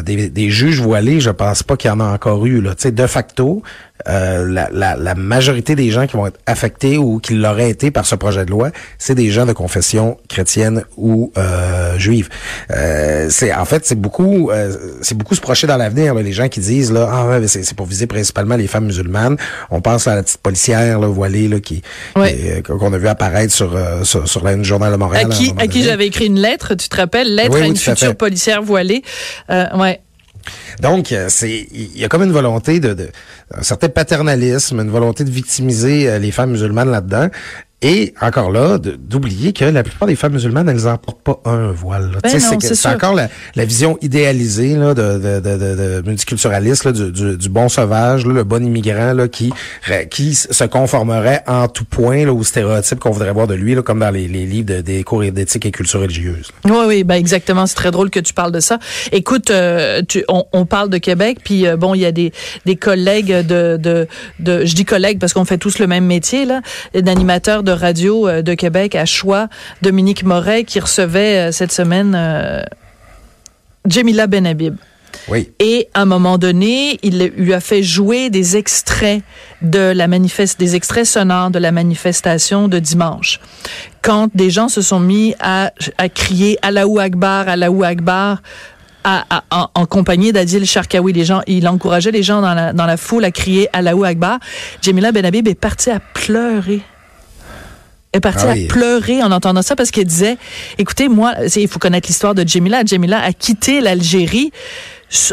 des, 0.04 0.28
des 0.28 0.50
juges 0.50 0.80
voilés, 0.80 1.20
je 1.20 1.30
pense 1.30 1.62
pas 1.62 1.76
qu'il 1.76 1.88
y 1.88 1.92
en 1.92 2.00
a 2.00 2.04
encore 2.04 2.46
eu, 2.46 2.60
là. 2.60 2.74
Tu 2.74 2.82
sais, 2.82 2.92
de 2.92 3.06
facto, 3.06 3.62
euh, 4.06 4.46
la, 4.48 4.68
la, 4.72 4.96
la, 4.96 5.14
majorité 5.14 5.74
des 5.74 5.90
gens 5.90 6.06
qui 6.06 6.16
vont 6.16 6.26
être 6.26 6.38
affectés 6.46 6.98
ou 6.98 7.18
qui 7.18 7.34
l'auraient 7.34 7.70
été 7.70 7.90
par 7.90 8.06
ce 8.06 8.14
projet 8.14 8.44
de 8.44 8.50
loi, 8.50 8.70
c'est 8.96 9.14
des 9.14 9.30
gens 9.30 9.44
de 9.44 9.52
confession 9.52 10.18
chrétienne 10.28 10.84
ou 10.96 11.32
euh, 11.36 11.98
juive. 11.98 12.28
Euh, 12.70 13.26
c'est 13.30 13.52
en 13.52 13.64
fait 13.64 13.84
c'est 13.86 14.00
beaucoup 14.00 14.50
euh, 14.50 14.76
c'est 15.02 15.16
beaucoup 15.16 15.34
se 15.34 15.40
projeter 15.40 15.66
dans 15.66 15.76
l'avenir 15.76 16.14
les 16.14 16.32
gens 16.32 16.48
qui 16.48 16.60
disent 16.60 16.92
là 16.92 17.08
ah 17.10 17.26
ouais, 17.26 17.48
c'est 17.48 17.74
pour 17.74 17.86
viser 17.86 18.06
principalement 18.06 18.56
les 18.56 18.68
femmes 18.68 18.86
musulmanes. 18.86 19.36
On 19.70 19.80
pense 19.80 20.06
à 20.06 20.14
la 20.14 20.22
petite 20.22 20.40
policière 20.40 21.00
là, 21.00 21.08
voilée 21.08 21.48
là 21.48 21.60
qui 21.60 21.82
qu'on 22.64 22.92
a 22.92 22.98
vu 22.98 23.08
apparaître 23.08 23.52
sur 23.52 23.76
sur, 24.04 24.28
sur 24.28 24.44
le 24.44 24.62
journal 24.62 24.92
de 24.92 24.96
Montréal. 24.96 25.26
À 25.26 25.28
qui, 25.28 25.52
à, 25.58 25.66
qui 25.66 25.82
j'avais 25.82 26.06
écrit 26.06 26.26
une 26.26 26.40
lettre, 26.40 26.74
tu 26.74 26.88
te 26.88 26.96
rappelles, 26.96 27.34
lettre 27.34 27.56
à 27.56 27.66
une 27.66 27.76
future 27.76 28.14
policière 28.14 28.62
voilée. 28.62 29.02
ouais. 29.48 30.00
Donc, 30.80 31.12
euh, 31.12 31.26
c'est 31.28 31.66
il 31.72 31.98
y 31.98 32.04
a 32.04 32.08
comme 32.08 32.22
une 32.22 32.32
volonté 32.32 32.80
de, 32.80 32.94
de, 32.94 33.08
un 33.54 33.62
certain 33.62 33.88
paternalisme, 33.88 34.80
une 34.80 34.90
volonté 34.90 35.24
de 35.24 35.30
victimiser 35.30 36.08
euh, 36.08 36.18
les 36.18 36.30
femmes 36.30 36.50
musulmanes 36.50 36.90
là-dedans. 36.90 37.28
Et 37.80 38.12
encore 38.20 38.50
là, 38.50 38.76
d'oublier 38.78 39.52
que 39.52 39.64
la 39.64 39.84
plupart 39.84 40.08
des 40.08 40.16
femmes 40.16 40.32
musulmanes, 40.32 40.68
elles 40.68 40.82
n'en 40.82 40.98
portent 40.98 41.22
pas 41.22 41.40
un 41.44 41.70
voile. 41.70 42.10
Ben 42.24 42.40
c'est 42.40 42.88
encore 42.88 43.14
la, 43.14 43.28
la, 43.54 43.64
vision 43.64 43.96
idéalisée 44.02 44.74
là, 44.74 44.94
de, 44.94 45.18
de, 45.18 45.38
de, 45.38 46.00
de 46.00 46.02
multiculturaliste 46.04 46.82
là, 46.84 46.90
du, 46.90 47.12
du, 47.12 47.36
du, 47.36 47.48
bon 47.48 47.68
sauvage, 47.68 48.26
là, 48.26 48.32
le 48.32 48.42
bon 48.42 48.64
immigrant 48.64 49.12
là, 49.12 49.28
qui, 49.28 49.52
qui 50.10 50.34
se 50.34 50.64
conformerait 50.64 51.44
en 51.46 51.68
tout 51.68 51.84
point 51.84 52.24
là, 52.24 52.32
aux 52.32 52.42
stéréotypes 52.42 52.98
qu'on 52.98 53.12
voudrait 53.12 53.32
voir 53.32 53.46
de 53.46 53.54
lui, 53.54 53.76
là, 53.76 53.82
comme 53.82 54.00
dans 54.00 54.10
les, 54.10 54.26
les 54.26 54.44
livres 54.44 54.80
des 54.80 55.04
cours 55.04 55.20
d'éthique 55.20 55.64
et 55.64 55.70
culture 55.70 56.00
religieuse. 56.00 56.50
Oui, 56.64 56.84
oui, 56.88 57.04
ben 57.04 57.14
exactement. 57.14 57.66
C'est 57.66 57.76
très 57.76 57.92
drôle 57.92 58.10
que 58.10 58.18
tu 58.18 58.32
parles 58.32 58.52
de 58.52 58.60
ça. 58.60 58.80
Écoute, 59.12 59.52
euh, 59.52 60.02
tu, 60.08 60.24
on, 60.26 60.44
on, 60.52 60.66
parle 60.66 60.90
de 60.90 60.98
Québec, 60.98 61.38
puis 61.44 61.64
euh, 61.64 61.76
bon, 61.76 61.94
il 61.94 62.00
y 62.00 62.06
a 62.06 62.12
des, 62.12 62.32
des 62.66 62.74
collègues 62.74 63.46
de, 63.46 63.76
de, 63.76 64.08
de, 64.40 64.66
je 64.66 64.74
dis 64.74 64.84
collègues 64.84 65.20
parce 65.20 65.32
qu'on 65.32 65.44
fait 65.44 65.58
tous 65.58 65.78
le 65.78 65.86
même 65.86 66.06
métier 66.06 66.44
là, 66.44 66.60
d'animateurs 66.92 67.62
de 67.68 67.72
radio 67.72 68.26
euh, 68.26 68.42
de 68.42 68.54
Québec 68.54 68.94
à 68.94 69.04
Choix, 69.04 69.48
Dominique 69.82 70.24
Moret, 70.24 70.64
qui 70.64 70.80
recevait 70.80 71.48
euh, 71.48 71.52
cette 71.52 71.72
semaine 71.72 72.14
euh, 72.16 72.62
Jamila 73.86 74.26
Benhabib. 74.26 74.76
Oui. 75.28 75.50
Et 75.58 75.88
à 75.92 76.02
un 76.02 76.04
moment 76.06 76.38
donné, 76.38 76.98
il 77.02 77.32
lui 77.36 77.52
a 77.52 77.60
fait 77.60 77.82
jouer 77.82 78.30
des 78.30 78.56
extraits 78.56 79.22
de 79.60 79.92
la 79.92 80.06
manifeste, 80.08 80.58
des 80.58 80.76
extraits 80.76 81.04
sonores 81.04 81.50
de 81.50 81.58
la 81.58 81.70
manifestation 81.70 82.68
de 82.68 82.78
dimanche. 82.78 83.40
Quand 84.00 84.28
des 84.34 84.48
gens 84.48 84.68
se 84.68 84.80
sont 84.80 85.00
mis 85.00 85.34
à, 85.38 85.72
à 85.98 86.08
crier 86.08 86.58
Allahu 86.62 86.98
Akbar, 86.98 87.48
Allahu 87.48 87.84
Akbar, 87.84 88.40
à, 89.04 89.24
en, 89.50 89.68
en, 89.74 89.86
compagnie 89.86 90.32
d'Adil 90.32 90.66
Sharkawi. 90.66 91.12
Les 91.12 91.24
gens, 91.24 91.40
il 91.46 91.66
encourageait 91.68 92.10
les 92.10 92.22
gens 92.22 92.40
dans 92.42 92.54
la, 92.54 92.72
dans 92.72 92.86
la 92.86 92.96
foule 92.96 93.24
à 93.24 93.30
crier 93.30 93.68
Allahu 93.72 94.04
Akbar. 94.04 94.38
Jamila 94.82 95.12
Benhabib 95.12 95.48
est 95.48 95.54
partie 95.54 95.90
à 95.90 96.00
pleurer 96.00 96.82
est 98.12 98.20
partie 98.20 98.44
ah 98.46 98.52
oui. 98.52 98.64
à 98.64 98.68
pleurer 98.68 99.22
en 99.22 99.32
entendant 99.32 99.62
ça 99.62 99.76
parce 99.76 99.90
qu'elle 99.90 100.06
disait, 100.06 100.38
écoutez, 100.78 101.08
moi, 101.08 101.34
il 101.56 101.68
faut 101.68 101.78
connaître 101.78 102.08
l'histoire 102.08 102.34
de 102.34 102.46
Jamila. 102.46 102.82
Jamila 102.84 103.20
a 103.20 103.32
quitté 103.32 103.80
l'Algérie 103.80 104.52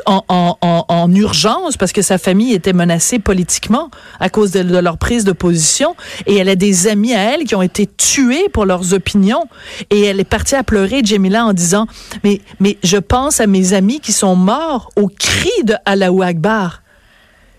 en, 0.06 0.24
en, 0.30 0.58
en, 0.62 0.86
en, 0.88 1.14
urgence 1.14 1.76
parce 1.76 1.92
que 1.92 2.02
sa 2.02 2.18
famille 2.18 2.54
était 2.54 2.74
menacée 2.74 3.20
politiquement 3.20 3.90
à 4.20 4.30
cause 4.30 4.52
de, 4.52 4.64
de, 4.64 4.78
leur 4.78 4.98
prise 4.98 5.26
de 5.26 5.34
position 5.34 5.96
et 6.26 6.38
elle 6.38 6.48
a 6.48 6.56
des 6.56 6.88
amis 6.88 7.14
à 7.14 7.34
elle 7.34 7.44
qui 7.44 7.56
ont 7.56 7.62
été 7.62 7.86
tués 7.86 8.48
pour 8.54 8.66
leurs 8.66 8.94
opinions 8.94 9.44
et 9.90 10.04
elle 10.04 10.20
est 10.20 10.24
partie 10.24 10.56
à 10.56 10.64
pleurer 10.64 11.02
Jamila 11.04 11.46
en 11.46 11.52
disant 11.52 11.88
mais 12.24 12.40
mais 12.62 12.78
je 12.84 12.98
pense 12.98 13.42
à 13.42 13.48
mes 13.48 13.74
amis 13.74 14.00
qui 14.00 14.14
sont 14.14 14.38
morts 14.38 14.92
au 14.96 15.10
cri 15.10 15.52
de 15.66 15.74
Allahu 15.84 16.24
Akbar 16.24 16.82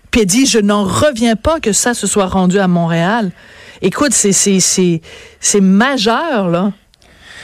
puis 0.09 0.21
elle 0.21 0.27
dit 0.27 0.47
je 0.47 0.59
n'en 0.59 0.85
reviens 0.85 1.35
pas 1.35 1.59
que 1.59 1.71
ça 1.71 1.93
se 1.93 2.07
soit 2.07 2.27
rendu 2.27 2.57
à 2.57 2.67
Montréal 2.67 3.31
Écoute, 3.81 4.13
c'est 4.13 4.31
c'est 4.31 4.59
c'est 4.59 5.01
c'est 5.39 5.61
majeur 5.61 6.49
là, 6.49 6.71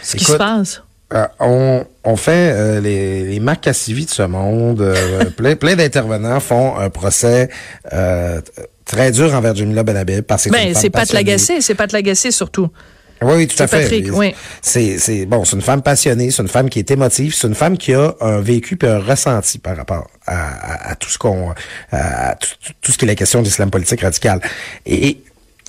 ce 0.01 0.15
Écoute, 0.15 0.25
qui 0.25 0.31
se 0.31 0.37
passe. 0.37 0.81
Euh, 1.13 1.27
on, 1.39 1.85
on 2.03 2.15
fait 2.15 2.51
euh, 2.53 2.81
les, 2.81 3.23
les 3.23 3.39
Marc 3.39 3.61
Cassivi 3.61 4.05
de 4.05 4.09
ce 4.09 4.23
monde, 4.23 4.81
euh, 4.81 5.25
plein, 5.37 5.55
plein 5.55 5.75
d'intervenants 5.75 6.39
font 6.39 6.75
un 6.77 6.89
procès 6.89 7.49
très 8.85 9.11
dur 9.11 9.33
envers 9.33 9.55
Jamila 9.55 9.83
Benhabib 9.83 10.21
parce 10.21 10.45
que 10.45 10.49
ben, 10.49 10.73
c'est 10.73 10.89
Pat 10.89 11.11
Lagacé, 11.13 11.61
c'est 11.61 11.75
Pat 11.75 11.91
Lagacé 11.91 12.31
surtout. 12.31 12.69
Oui, 13.21 13.33
oui, 13.37 13.47
tout 13.47 13.61
à 13.61 13.67
fait. 13.67 13.83
Patrick, 13.83 14.07
oui. 14.13 14.35
C'est, 14.61 14.97
c'est 14.97 15.25
bon, 15.25 15.45
c'est 15.45 15.55
une 15.55 15.61
femme 15.61 15.81
passionnée, 15.81 16.29
c'est 16.31 16.41
une 16.41 16.49
femme 16.49 16.69
qui 16.69 16.79
est 16.79 16.91
émotive, 16.91 17.33
c'est 17.33 17.47
une 17.47 17.55
femme 17.55 17.77
qui 17.77 17.93
a 17.93 18.13
un 18.19 18.41
vécu 18.41 18.75
puis 18.75 18.89
un 18.89 18.99
ressenti 18.99 19.59
par 19.59 19.77
rapport 19.77 20.07
à, 20.25 20.35
à, 20.35 20.91
à 20.91 20.95
tout 20.95 21.09
ce 21.09 21.17
qu'on, 21.17 21.53
à, 21.91 22.35
tout, 22.35 22.49
tout, 22.81 22.91
ce 22.91 22.97
qui 22.97 23.05
est 23.05 23.07
la 23.07 23.15
question 23.15 23.39
de 23.39 23.45
l'islam 23.45 23.69
politique 23.69 24.01
radical. 24.01 24.41
Et, 24.85 25.19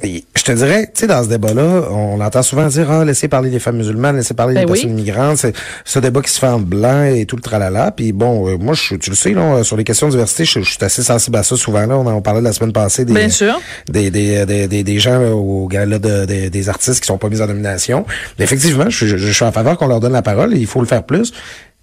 et 0.03 0.25
je 0.37 0.43
te 0.43 0.53
dirais, 0.53 0.87
tu 0.93 1.01
sais, 1.01 1.07
dans 1.07 1.23
ce 1.23 1.29
débat-là, 1.29 1.89
on 1.91 2.21
entend 2.21 2.43
souvent 2.43 2.67
dire, 2.67 2.91
ah, 2.91 3.05
laissez 3.05 3.29
parler 3.29 3.49
les 3.49 3.61
femmes 3.61 3.77
musulmanes, 3.77 4.17
laissez 4.17 4.35
parler 4.35 4.55
ben 4.55 4.61
les 4.61 4.67
oui. 4.67 4.81
personnes 4.81 4.95
migrantes. 4.95 5.37
C'est 5.39 5.55
ce 5.85 5.99
débat 6.01 6.21
qui 6.21 6.31
se 6.31 6.41
fait 6.41 6.49
en 6.49 6.59
blanc 6.59 7.05
et 7.05 7.27
tout 7.27 7.37
le 7.37 7.43
tralala. 7.43 7.93
Puis 7.93 8.13
bon, 8.13 8.49
euh, 8.49 8.57
moi, 8.59 8.75
je, 8.75 8.97
tu 8.97 9.11
le 9.11 9.17
sais, 9.17 9.33
là, 9.33 9.63
sur 9.63 9.77
les 9.77 9.85
questions 9.85 10.09
de 10.09 10.13
diversité, 10.13 10.45
je, 10.45 10.61
je, 10.61 10.71
suis 10.71 10.85
assez 10.85 11.03
sensible 11.05 11.37
à 11.37 11.45
ça 11.45 11.57
souvent. 11.57 11.87
Là, 11.87 11.97
on 11.97 12.07
en 12.07 12.21
parlait 12.23 12.41
la 12.41 12.53
semaine 12.53 12.73
passée 12.73 13.05
des, 13.05 13.15
Bien 13.15 13.29
sûr. 13.29 13.61
des, 13.89 14.11
des, 14.11 14.45
des, 14.45 14.67
des, 14.67 14.83
des 14.83 14.99
gens 14.99 15.19
là, 15.21 15.31
au 15.33 15.69
gala 15.69 16.01
de, 16.01 16.25
des, 16.25 16.51
des 16.51 16.69
artistes 16.69 17.01
qui 17.01 17.07
sont 17.07 17.19
pas 17.19 17.29
mis 17.29 17.41
en 17.41 17.47
nomination. 17.47 18.05
Mais 18.39 18.45
effectivement, 18.45 18.91
je, 18.91 19.07
je, 19.07 19.17
je 19.17 19.33
suis 19.33 19.45
en 19.45 19.53
faveur 19.53 19.79
qu'on 19.79 19.87
leur 19.87 20.01
donne 20.01 20.13
la 20.13 20.23
parole 20.23 20.55
et 20.55 20.59
il 20.59 20.67
faut 20.67 20.81
le 20.81 20.87
faire 20.87 21.05
plus. 21.05 21.33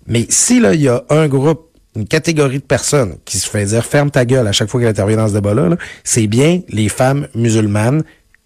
Mais 0.06 0.26
si 0.30 0.60
là, 0.60 0.74
il 0.74 0.82
y 0.82 0.90
a 0.90 1.04
un 1.10 1.28
groupe 1.28 1.71
une 1.96 2.08
catégorie 2.08 2.60
de 2.60 2.64
personnes 2.64 3.16
qui 3.26 3.38
se 3.38 3.50
fait 3.50 3.66
dire 3.66 3.86
ferme 3.86 4.12
ta 4.12 4.26
gueule 4.26 4.48
à 4.48 4.52
chaque 4.52 4.70
fois 4.70 4.80
qu'elle 4.80 4.90
intervient 4.90 5.18
dans 5.18 5.28
ce 5.28 5.34
débat-là, 5.34 5.70
-là, 5.70 5.78
c'est 6.04 6.28
bien 6.28 6.62
les 6.70 6.90
femmes 6.90 7.28
musulmanes 7.36 8.04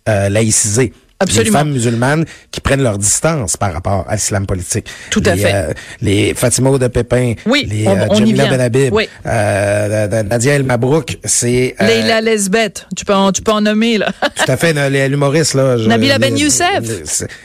euh, 0.10 0.30
laïcisées. 0.30 0.94
Absolument. 1.20 1.46
Les 1.46 1.52
femmes 1.52 1.72
musulmanes 1.72 2.26
qui 2.52 2.60
prennent 2.60 2.84
leur 2.84 2.98
distance 2.98 3.56
par 3.56 3.72
rapport 3.72 4.06
à 4.10 4.16
l'islam 4.16 4.46
politique. 4.46 4.88
Tout 5.12 5.24
à 5.26 5.36
les, 5.36 5.42
fait. 5.42 5.54
Euh, 5.54 5.74
les 6.02 6.34
Fatima 6.34 6.78
de 6.78 6.88
Pépin, 6.88 7.36
oui, 7.46 7.66
les 7.70 7.88
on, 7.88 7.98
euh, 7.98 8.08
on 8.10 8.16
Jamila 8.16 8.48
Benhabib, 8.48 8.94
oui. 8.94 9.08
euh, 9.26 10.24
Nadia 10.24 10.56
El 10.56 10.64
Mabrouk, 10.64 11.18
c'est... 11.24 11.74
Euh, 11.80 11.88
Leila 11.88 12.20
Lesbeth, 12.20 12.86
tu 12.98 13.06
peux 13.06 13.14
en, 13.14 13.32
tu 13.32 13.42
peux 13.42 13.54
en 13.54 13.62
nommer, 13.62 13.98
là. 13.98 14.12
tout 14.36 14.52
à 14.52 14.58
fait, 14.58 14.74
l'humoriste, 15.08 15.54
là. 15.54 15.78
Je, 15.78 15.88
Nabila 15.88 16.20
Ben 16.20 16.38
Youssef. 16.38 16.84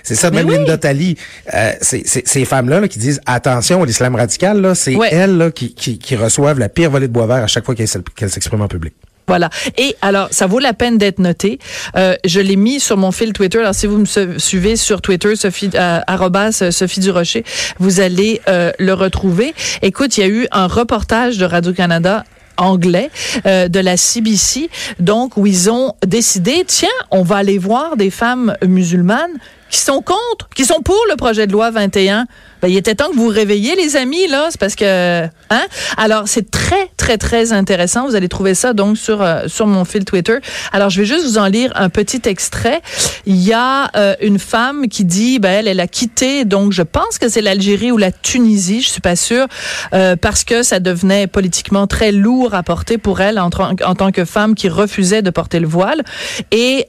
C'est 0.02 0.16
ça, 0.16 0.32
même 0.32 0.48
oui. 0.48 0.56
Linda 0.56 0.76
Tali. 0.76 1.16
Euh, 1.54 1.72
c'est 1.80 2.02
ces 2.06 2.44
femmes-là 2.44 2.80
là, 2.80 2.88
qui 2.88 2.98
disent, 2.98 3.20
attention, 3.24 3.84
l'islam 3.84 4.16
radical, 4.16 4.60
là, 4.60 4.74
c'est 4.74 4.96
elles 5.12 5.36
là, 5.36 5.50
qui, 5.52 5.74
qui, 5.74 5.98
qui, 5.98 6.16
reçoivent 6.16 6.58
la 6.58 6.68
pire 6.68 6.90
volée 6.90 7.06
de 7.06 7.12
bois 7.12 7.26
vert 7.26 7.44
à 7.44 7.46
chaque 7.46 7.64
fois 7.64 7.76
qu'elles 7.76 7.88
qu 7.88 8.28
s'expriment 8.28 8.62
en 8.62 8.68
public. 8.68 8.94
Voilà. 9.30 9.48
Et 9.78 9.94
alors, 10.02 10.26
ça 10.32 10.48
vaut 10.48 10.58
la 10.58 10.72
peine 10.72 10.98
d'être 10.98 11.20
noté. 11.20 11.60
Euh, 11.94 12.16
je 12.24 12.40
l'ai 12.40 12.56
mis 12.56 12.80
sur 12.80 12.96
mon 12.96 13.12
fil 13.12 13.32
Twitter. 13.32 13.60
Alors, 13.60 13.76
si 13.76 13.86
vous 13.86 13.98
me 13.98 14.38
suivez 14.38 14.74
sur 14.74 15.00
Twitter, 15.00 15.36
Sophie, 15.36 15.70
euh, 15.76 16.00
arrobas, 16.08 16.72
Sophie 16.72 16.98
Durocher, 16.98 17.44
vous 17.78 18.00
allez 18.00 18.40
euh, 18.48 18.72
le 18.80 18.92
retrouver. 18.92 19.54
Écoute, 19.82 20.18
il 20.18 20.20
y 20.20 20.24
a 20.24 20.28
eu 20.28 20.48
un 20.50 20.66
reportage 20.66 21.38
de 21.38 21.44
Radio-Canada 21.44 22.24
anglais 22.56 23.08
euh, 23.46 23.68
de 23.68 23.78
la 23.78 23.96
CBC, 23.96 24.68
donc 24.98 25.36
où 25.36 25.46
ils 25.46 25.70
ont 25.70 25.94
décidé, 26.04 26.64
tiens, 26.66 26.88
on 27.12 27.22
va 27.22 27.36
aller 27.36 27.58
voir 27.58 27.96
des 27.96 28.10
femmes 28.10 28.56
musulmanes 28.66 29.38
qui 29.70 29.78
sont 29.78 30.02
contre, 30.02 30.48
qui 30.54 30.64
sont 30.64 30.82
pour 30.82 31.00
le 31.08 31.16
projet 31.16 31.46
de 31.46 31.52
loi 31.52 31.70
21. 31.70 32.26
Ben, 32.62 32.68
il 32.68 32.76
était 32.76 32.94
temps 32.94 33.08
que 33.10 33.16
vous 33.16 33.24
vous 33.24 33.28
réveilliez, 33.28 33.74
les 33.76 33.96
amis, 33.96 34.26
là. 34.28 34.48
C'est 34.50 34.60
parce 34.60 34.74
que, 34.74 35.24
hein? 35.24 35.66
Alors, 35.96 36.24
c'est 36.26 36.50
très, 36.50 36.88
très, 36.96 37.18
très 37.18 37.52
intéressant. 37.52 38.06
Vous 38.06 38.14
allez 38.14 38.28
trouver 38.28 38.54
ça, 38.54 38.72
donc, 38.72 38.98
sur, 38.98 39.22
euh, 39.22 39.48
sur 39.48 39.66
mon 39.66 39.84
fil 39.84 40.04
Twitter. 40.04 40.38
Alors, 40.72 40.90
je 40.90 41.00
vais 41.00 41.06
juste 41.06 41.24
vous 41.24 41.38
en 41.38 41.46
lire 41.46 41.72
un 41.74 41.88
petit 41.88 42.22
extrait. 42.24 42.80
Il 43.26 43.36
y 43.36 43.52
a 43.52 43.90
euh, 43.96 44.14
une 44.20 44.38
femme 44.38 44.88
qui 44.88 45.04
dit, 45.04 45.38
ben, 45.38 45.50
elle, 45.50 45.68
elle 45.68 45.80
a 45.80 45.86
quitté, 45.86 46.44
donc, 46.44 46.72
je 46.72 46.82
pense 46.82 47.18
que 47.18 47.28
c'est 47.28 47.42
l'Algérie 47.42 47.92
ou 47.92 47.96
la 47.96 48.12
Tunisie, 48.12 48.82
je 48.82 48.88
suis 48.88 49.00
pas 49.00 49.16
sûre, 49.16 49.46
euh, 49.92 50.16
parce 50.16 50.44
que 50.44 50.62
ça 50.62 50.80
devenait 50.80 51.26
politiquement 51.26 51.86
très 51.86 52.12
lourd 52.12 52.54
à 52.54 52.62
porter 52.62 52.98
pour 52.98 53.20
elle 53.20 53.38
en, 53.38 53.50
en 53.84 53.94
tant 53.94 54.12
que 54.12 54.24
femme 54.24 54.54
qui 54.54 54.68
refusait 54.68 55.22
de 55.22 55.30
porter 55.30 55.60
le 55.60 55.66
voile. 55.66 56.02
Et, 56.50 56.86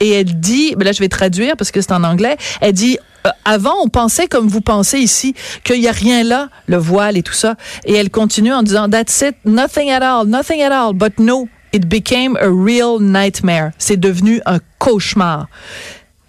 et 0.00 0.10
elle 0.10 0.40
dit, 0.40 0.74
ben 0.76 0.84
là, 0.84 0.92
je 0.92 1.00
vais 1.00 1.08
traduire 1.08 1.56
parce 1.56 1.70
que 1.70 1.80
c'est 1.80 1.92
en 1.92 2.04
anglais, 2.04 2.36
elle 2.60 2.72
dit, 2.72 2.98
avant, 3.44 3.74
on 3.82 3.88
pensait 3.88 4.26
comme 4.28 4.48
vous 4.48 4.60
pensez 4.60 4.98
ici, 4.98 5.34
qu'il 5.64 5.80
n'y 5.80 5.88
a 5.88 5.92
rien 5.92 6.22
là, 6.22 6.48
le 6.66 6.76
voile 6.76 7.16
et 7.16 7.22
tout 7.22 7.32
ça. 7.32 7.56
Et 7.84 7.94
elle 7.94 8.10
continue 8.10 8.52
en 8.52 8.62
disant, 8.62 8.88
that's 8.88 9.20
it, 9.22 9.36
nothing 9.44 9.90
at 9.90 10.02
all, 10.02 10.26
nothing 10.26 10.62
at 10.62 10.72
all, 10.72 10.92
but 10.92 11.18
no, 11.18 11.48
it 11.72 11.88
became 11.88 12.36
a 12.40 12.48
real 12.48 12.98
nightmare. 13.00 13.72
C'est 13.78 13.98
devenu 13.98 14.40
un 14.46 14.58
cauchemar. 14.78 15.48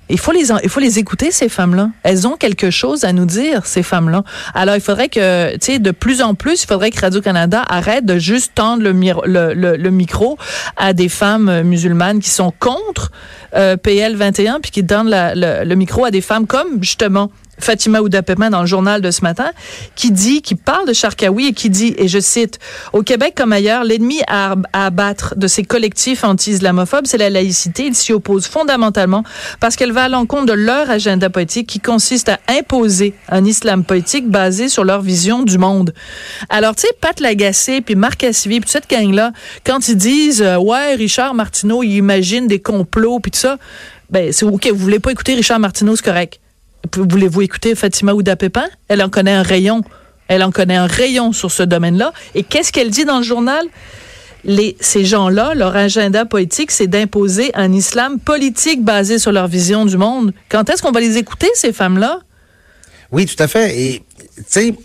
Il 0.09 0.19
faut 0.19 0.31
les 0.31 0.51
il 0.63 0.69
faut 0.69 0.79
les 0.79 0.99
écouter 0.99 1.31
ces 1.31 1.49
femmes-là. 1.49 1.89
Elles 2.03 2.27
ont 2.27 2.37
quelque 2.37 2.69
chose 2.69 3.03
à 3.03 3.13
nous 3.13 3.25
dire 3.25 3.65
ces 3.65 3.83
femmes-là. 3.83 4.23
Alors 4.53 4.75
il 4.75 4.81
faudrait 4.81 5.09
que 5.09 5.53
tu 5.53 5.57
sais 5.61 5.79
de 5.79 5.91
plus 5.91 6.21
en 6.21 6.35
plus, 6.35 6.63
il 6.63 6.67
faudrait 6.67 6.91
que 6.91 6.99
Radio 6.99 7.21
Canada 7.21 7.63
arrête 7.67 8.05
de 8.05 8.17
juste 8.17 8.53
tendre 8.55 8.83
le, 8.83 8.91
le, 8.91 9.53
le, 9.53 9.75
le 9.75 9.91
micro 9.91 10.37
à 10.77 10.93
des 10.93 11.09
femmes 11.09 11.61
musulmanes 11.63 12.19
qui 12.19 12.29
sont 12.29 12.53
contre 12.59 13.11
euh, 13.55 13.77
PL 13.77 14.15
21 14.15 14.59
puis 14.61 14.71
qui 14.71 14.83
donnent 14.83 15.09
le, 15.09 15.63
le 15.63 15.75
micro 15.75 16.05
à 16.05 16.11
des 16.11 16.21
femmes 16.21 16.47
comme 16.47 16.81
justement 16.81 17.31
Fatima 17.59 18.01
Oudapépin 18.01 18.49
dans 18.49 18.61
le 18.61 18.67
journal 18.67 19.01
de 19.01 19.11
ce 19.11 19.21
matin, 19.21 19.51
qui 19.95 20.11
dit, 20.11 20.41
qui 20.41 20.55
parle 20.55 20.87
de 20.87 20.93
Charkaoui 20.93 21.47
et 21.47 21.53
qui 21.53 21.69
dit, 21.69 21.95
et 21.97 22.07
je 22.07 22.19
cite, 22.19 22.59
au 22.93 23.01
Québec 23.01 23.33
comme 23.35 23.51
ailleurs, 23.51 23.83
l'ennemi 23.83 24.21
à, 24.27 24.55
à, 24.73 24.85
abattre 24.85 25.35
de 25.35 25.47
ces 25.47 25.63
collectifs 25.63 26.23
anti-islamophobes, 26.23 27.05
c'est 27.05 27.17
la 27.17 27.29
laïcité. 27.29 27.85
Ils 27.87 27.95
s'y 27.95 28.13
opposent 28.13 28.47
fondamentalement 28.47 29.23
parce 29.59 29.75
qu'elle 29.75 29.91
va 29.91 30.03
à 30.03 30.09
l'encontre 30.09 30.45
de 30.45 30.53
leur 30.53 30.89
agenda 30.89 31.29
politique 31.29 31.67
qui 31.67 31.79
consiste 31.79 32.29
à 32.29 32.39
imposer 32.47 33.13
un 33.29 33.43
islam 33.45 33.83
politique 33.83 34.29
basé 34.29 34.69
sur 34.69 34.83
leur 34.83 35.01
vision 35.01 35.43
du 35.43 35.57
monde. 35.57 35.93
Alors, 36.49 36.75
tu 36.75 36.81
sais, 36.81 36.93
Pat 37.01 37.19
Lagacé, 37.19 37.81
puis 37.81 37.95
Marc 37.95 38.17
Cassivi, 38.19 38.59
puis 38.59 38.69
cette 38.69 38.89
gang-là, 38.89 39.31
quand 39.65 39.87
ils 39.87 39.97
disent, 39.97 40.41
euh, 40.41 40.57
ouais, 40.57 40.95
Richard 40.95 41.33
Martineau, 41.33 41.83
il 41.83 41.95
imagine 41.95 42.47
des 42.47 42.59
complots, 42.59 43.19
puis 43.19 43.31
tout 43.31 43.39
ça, 43.39 43.57
ben, 44.09 44.31
c'est 44.31 44.45
OK, 44.45 44.67
vous 44.67 44.77
voulez 44.77 44.99
pas 44.99 45.11
écouter 45.11 45.35
Richard 45.35 45.59
Martineau, 45.59 45.95
c'est 45.95 46.05
correct 46.05 46.39
voulez-vous 46.95 47.41
écouter 47.41 47.75
Fatima 47.75 48.13
Ouda 48.13 48.35
Pépin? 48.35 48.65
Elle 48.87 49.01
en 49.03 49.09
connaît 49.09 49.33
un 49.33 49.43
rayon. 49.43 49.81
Elle 50.27 50.43
en 50.43 50.51
connaît 50.51 50.75
un 50.75 50.87
rayon 50.87 51.31
sur 51.31 51.51
ce 51.51 51.63
domaine-là. 51.63 52.13
Et 52.35 52.43
qu'est-ce 52.43 52.71
qu'elle 52.71 52.89
dit 52.89 53.05
dans 53.05 53.17
le 53.17 53.23
journal? 53.23 53.65
Les, 54.43 54.77
ces 54.79 55.03
gens-là, 55.03 55.55
leur 55.55 55.75
agenda 55.75 56.25
politique, 56.25 56.71
c'est 56.71 56.87
d'imposer 56.87 57.51
un 57.53 57.73
islam 57.73 58.19
politique 58.19 58.83
basé 58.83 59.19
sur 59.19 59.31
leur 59.31 59.47
vision 59.47 59.85
du 59.85 59.97
monde. 59.97 60.33
Quand 60.49 60.69
est-ce 60.69 60.81
qu'on 60.81 60.91
va 60.91 60.99
les 60.99 61.17
écouter, 61.17 61.47
ces 61.53 61.73
femmes-là? 61.73 62.21
Oui, 63.11 63.25
tout 63.25 63.41
à 63.41 63.47
fait. 63.47 63.79
Et, 63.79 64.03
tu 64.35 64.43
sais, 64.47 64.75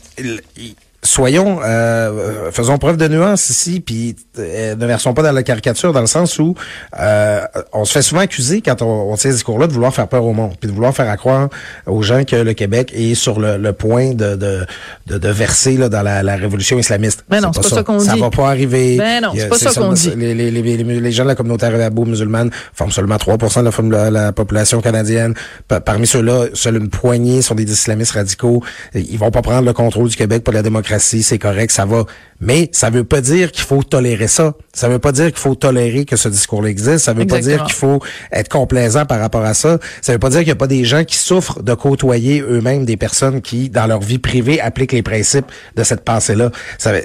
soyons, 1.05 1.59
euh, 1.65 2.53
faisons 2.53 2.79
preuve 2.79 2.97
de 2.97 3.09
nuance 3.09 3.51
ici, 3.51 3.81
puis 3.81 4.15
euh, 4.38 4.77
ne 4.77 4.87
versons 4.87 5.15
pas 5.15 5.23
dans 5.23 5.33
la 5.33 5.43
caricature, 5.43 5.93
dans 5.93 6.01
le 6.01 6.07
sens 6.07 6.38
où 6.38 6.55
euh, 7.01 7.41
on 7.73 7.85
se 7.85 7.93
fait 7.93 8.03
souvent 8.03 8.21
accuser 8.21 8.61
quand 8.61 8.83
on, 8.83 9.12
on 9.12 9.17
tient 9.17 9.31
ce 9.31 9.37
discours-là 9.37 9.67
de 9.67 9.73
vouloir 9.73 9.93
faire 9.93 10.07
peur 10.07 10.25
au 10.25 10.33
monde, 10.33 10.53
puis 10.61 10.69
de 10.71 10.75
vouloir 10.75 10.95
faire 10.95 11.15
croire 11.17 11.49
aux 11.87 12.03
gens 12.03 12.23
que 12.25 12.37
le 12.37 12.53
Québec 12.55 12.93
est 12.95 13.15
sur 13.15 13.41
le, 13.41 13.59
le 13.59 13.73
point 13.73 14.15
de, 14.15 14.37
de, 14.37 14.65
de, 15.09 15.19
de, 15.19 15.29
verser 15.29 15.77
là, 15.77 15.88
dans 15.88 16.03
la, 16.03 16.23
la 16.23 16.37
révolution 16.37 16.79
islamiste. 16.79 17.25
Mais 17.31 17.41
non, 17.41 17.51
c'est 17.53 17.62
pas, 17.62 17.69
pas, 17.69 17.75
ça 17.77 17.83
qu'on 17.83 17.97
dit. 17.97 18.07
Ça 18.07 18.17
va 18.17 18.31
pas 18.31 18.49
arriver. 18.49 18.97
Ben 18.97 19.23
non, 19.23 19.33
c'est 19.37 19.49
pas 19.49 19.59
ça 19.59 19.73
qu'on 19.73 19.93
dit. 19.93 20.12
Les, 20.17 20.35
les, 20.35 20.51
les, 20.53 20.77
les, 20.85 21.12
gens 21.12 21.25
de 21.25 21.29
la 21.29 21.35
communauté 21.35 21.67
arabo-musulmane 21.67 22.51
forment 22.75 22.93
seulement 22.93 23.19
3 23.19 23.37
de 23.38 23.91
la, 23.91 24.11
la, 24.11 24.11
la 24.11 24.33
population 24.33 24.81
canadienne. 24.81 25.35
Parmi 25.85 26.07
ceux-là, 26.07 26.47
seule 26.55 26.77
une 26.77 26.91
poignée 26.91 27.43
sont 27.43 27.57
des 27.57 27.71
islamistes 27.71 28.12
radicaux. 28.12 28.62
Ils 28.95 29.19
vont 29.19 29.33
pas 29.33 29.43
prendre 29.43 29.67
le 29.67 29.73
contrôle 29.73 30.09
du 30.09 30.17
Québec 30.17 30.45
pour 30.45 30.55
la 30.55 30.62
démocratie 30.62 30.91
démocratie, 30.92 31.22
c'est 31.22 31.38
correct, 31.38 31.70
ça 31.70 31.87
va. 31.87 32.05
Mais 32.40 32.68
ça 32.72 32.90
veut 32.90 33.05
pas 33.05 33.20
dire 33.20 33.52
qu'il 33.52 33.62
faut 33.62 33.83
tolérer 33.83 34.26
ça. 34.26 34.55
Ça 34.72 34.88
veut 34.88 34.98
pas 34.98 35.12
dire 35.12 35.26
qu'il 35.26 35.38
faut 35.38 35.55
tolérer 35.55 36.05
que 36.05 36.16
ce 36.16 36.28
discours-là 36.28 36.70
existe. 36.70 37.05
Ça 37.05 37.12
veut 37.12 37.26
pas 37.26 37.38
dire 37.38 37.62
qu'il 37.64 37.74
faut 37.74 38.00
être 38.33 38.48
complaisant 38.48 39.07
par 39.07 39.20
rapport 39.20 39.44
à 39.44 39.55
ça. 39.55 39.78
Ça 40.00 40.12
veut 40.12 40.18
pas 40.18 40.31
dire 40.31 40.40
qu'il 40.40 40.48
y 40.48 40.52
a 40.52 40.57
pas 40.57 40.66
des 40.66 40.85
gens 40.85 41.05
qui 41.05 41.16
souffrent 41.16 41.62
de 41.62 41.74
côtoyer 41.74 42.40
eux-mêmes 42.40 42.85
des 42.85 42.96
personnes 42.96 43.42
qui, 43.42 43.70
dans 43.70 43.87
leur 43.87 44.00
vie 44.00 44.18
privée, 44.18 44.61
appliquent 44.61 44.92
les 44.92 45.02
principes 45.02 45.46
de 45.76 45.85
cette 45.85 46.05
pensée-là. 46.05 46.50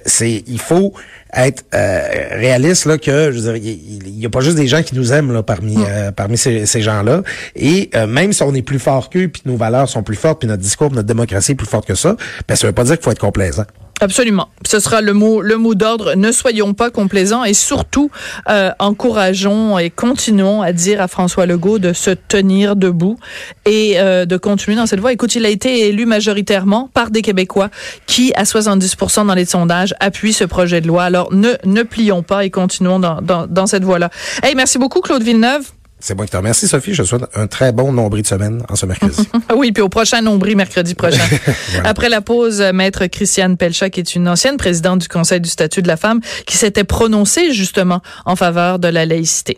C'est, 0.05 0.43
il 0.47 0.59
faut 0.59 0.93
être 1.33 1.65
euh, 1.73 2.01
réaliste 2.31 2.85
là 2.85 2.97
que 2.97 3.31
je 3.31 3.39
veux 3.39 3.53
dire, 3.53 3.55
il, 3.55 4.19
y, 4.19 4.25
a 4.25 4.29
pas 4.29 4.41
juste 4.41 4.55
des 4.55 4.67
gens 4.67 4.81
qui 4.81 4.95
nous 4.95 5.11
aiment 5.11 5.33
là 5.33 5.43
parmi 5.43 5.77
mm. 5.77 5.85
euh, 5.87 6.11
parmi 6.11 6.37
ces, 6.37 6.65
ces 6.65 6.81
gens-là. 6.81 7.23
Et 7.55 7.89
euh, 7.95 8.07
même 8.07 8.33
si 8.33 8.43
on 8.43 8.53
est 8.53 8.61
plus 8.61 8.79
fort 8.79 9.09
qu'eux, 9.09 9.27
puis 9.27 9.41
nos 9.45 9.57
valeurs 9.57 9.89
sont 9.89 10.03
plus 10.03 10.15
fortes, 10.15 10.39
puis 10.39 10.47
notre 10.47 10.61
discours, 10.61 10.91
notre 10.91 11.07
démocratie 11.07 11.51
est 11.51 11.55
plus 11.55 11.67
forte 11.67 11.85
que 11.85 11.95
ça, 11.95 12.15
ben 12.47 12.55
ça 12.55 12.67
veut 12.67 12.73
pas 12.73 12.83
dire 12.83 12.95
qu'il 12.95 13.03
faut 13.03 13.11
être 13.11 13.19
complaisant. 13.19 13.65
Absolument. 13.99 14.49
Ce 14.65 14.79
sera 14.79 15.01
le 15.01 15.13
mot, 15.13 15.41
le 15.41 15.57
mot 15.57 15.73
d'ordre. 15.73 16.13
Ne 16.15 16.31
soyons 16.31 16.73
pas 16.73 16.91
complaisants 16.91 17.43
et 17.43 17.53
surtout 17.53 18.11
euh, 18.49 18.71
encourageons 18.79 19.79
et 19.79 19.89
continuons 19.89 20.61
à 20.61 20.71
dire 20.71 21.01
à 21.01 21.07
François 21.07 21.45
Legault 21.45 21.79
de 21.79 21.93
se 21.93 22.11
tenir 22.11 22.75
debout 22.75 23.17
et 23.65 23.99
euh, 23.99 24.25
de 24.25 24.37
continuer 24.37 24.77
dans 24.77 24.85
cette 24.85 24.99
voie. 24.99 25.13
Écoute, 25.13 25.33
il 25.35 25.45
a 25.45 25.49
été 25.49 25.87
élu 25.87 26.05
majoritairement 26.05 26.89
par 26.93 27.09
des 27.09 27.23
Québécois 27.23 27.69
qui, 28.05 28.31
à 28.35 28.43
70% 28.43 29.25
dans 29.25 29.33
les 29.33 29.45
sondages, 29.45 29.95
appuient 29.99 30.33
ce 30.33 30.43
projet 30.43 30.79
de 30.79 30.87
loi. 30.87 31.03
Alors 31.03 31.33
ne 31.33 31.53
ne 31.65 31.83
plions 31.83 32.21
pas 32.21 32.45
et 32.45 32.51
continuons 32.51 32.99
dans, 32.99 33.21
dans, 33.21 33.47
dans 33.47 33.65
cette 33.65 33.83
voie-là. 33.83 34.09
Hey, 34.43 34.53
merci 34.53 34.77
beaucoup 34.77 35.01
Claude 35.01 35.23
Villeneuve. 35.23 35.71
C'est 35.99 36.15
moi 36.15 36.25
qui 36.25 36.31
te 36.31 36.37
remercie, 36.37 36.67
Sophie. 36.67 36.93
Je 36.93 37.03
souhaite 37.03 37.23
un 37.33 37.47
très 37.47 37.71
bon 37.71 37.91
nombril 37.91 38.21
de 38.21 38.27
semaine 38.27 38.63
en 38.69 38.75
ce 38.75 38.85
mercredi. 38.85 39.27
oui, 39.55 39.71
puis 39.71 39.81
au 39.81 39.89
prochain 39.89 40.21
nombril 40.21 40.55
mercredi 40.55 40.93
prochain. 40.93 41.23
Après 41.83 42.09
la 42.09 42.21
pause, 42.21 42.61
Maître 42.73 43.07
Christiane 43.07 43.57
Pelcha, 43.57 43.89
qui 43.89 43.99
est 43.99 44.15
une 44.15 44.27
ancienne 44.27 44.57
présidente 44.57 44.99
du 44.99 45.07
Conseil 45.07 45.41
du 45.41 45.49
statut 45.49 45.81
de 45.81 45.87
la 45.87 45.97
femme, 45.97 46.21
qui 46.45 46.55
s'était 46.55 46.83
prononcée 46.83 47.51
justement 47.51 48.01
en 48.25 48.35
faveur 48.35 48.77
de 48.77 48.87
la 48.87 49.05
laïcité. 49.05 49.57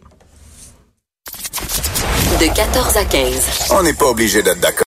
De 2.39 2.55
14 2.55 2.95
à 2.95 3.03
15. 3.03 3.69
On 3.71 3.83
n'est 3.83 3.93
pas 3.93 4.05
obligé 4.05 4.41
d'être 4.41 4.61
d'accord. 4.61 4.77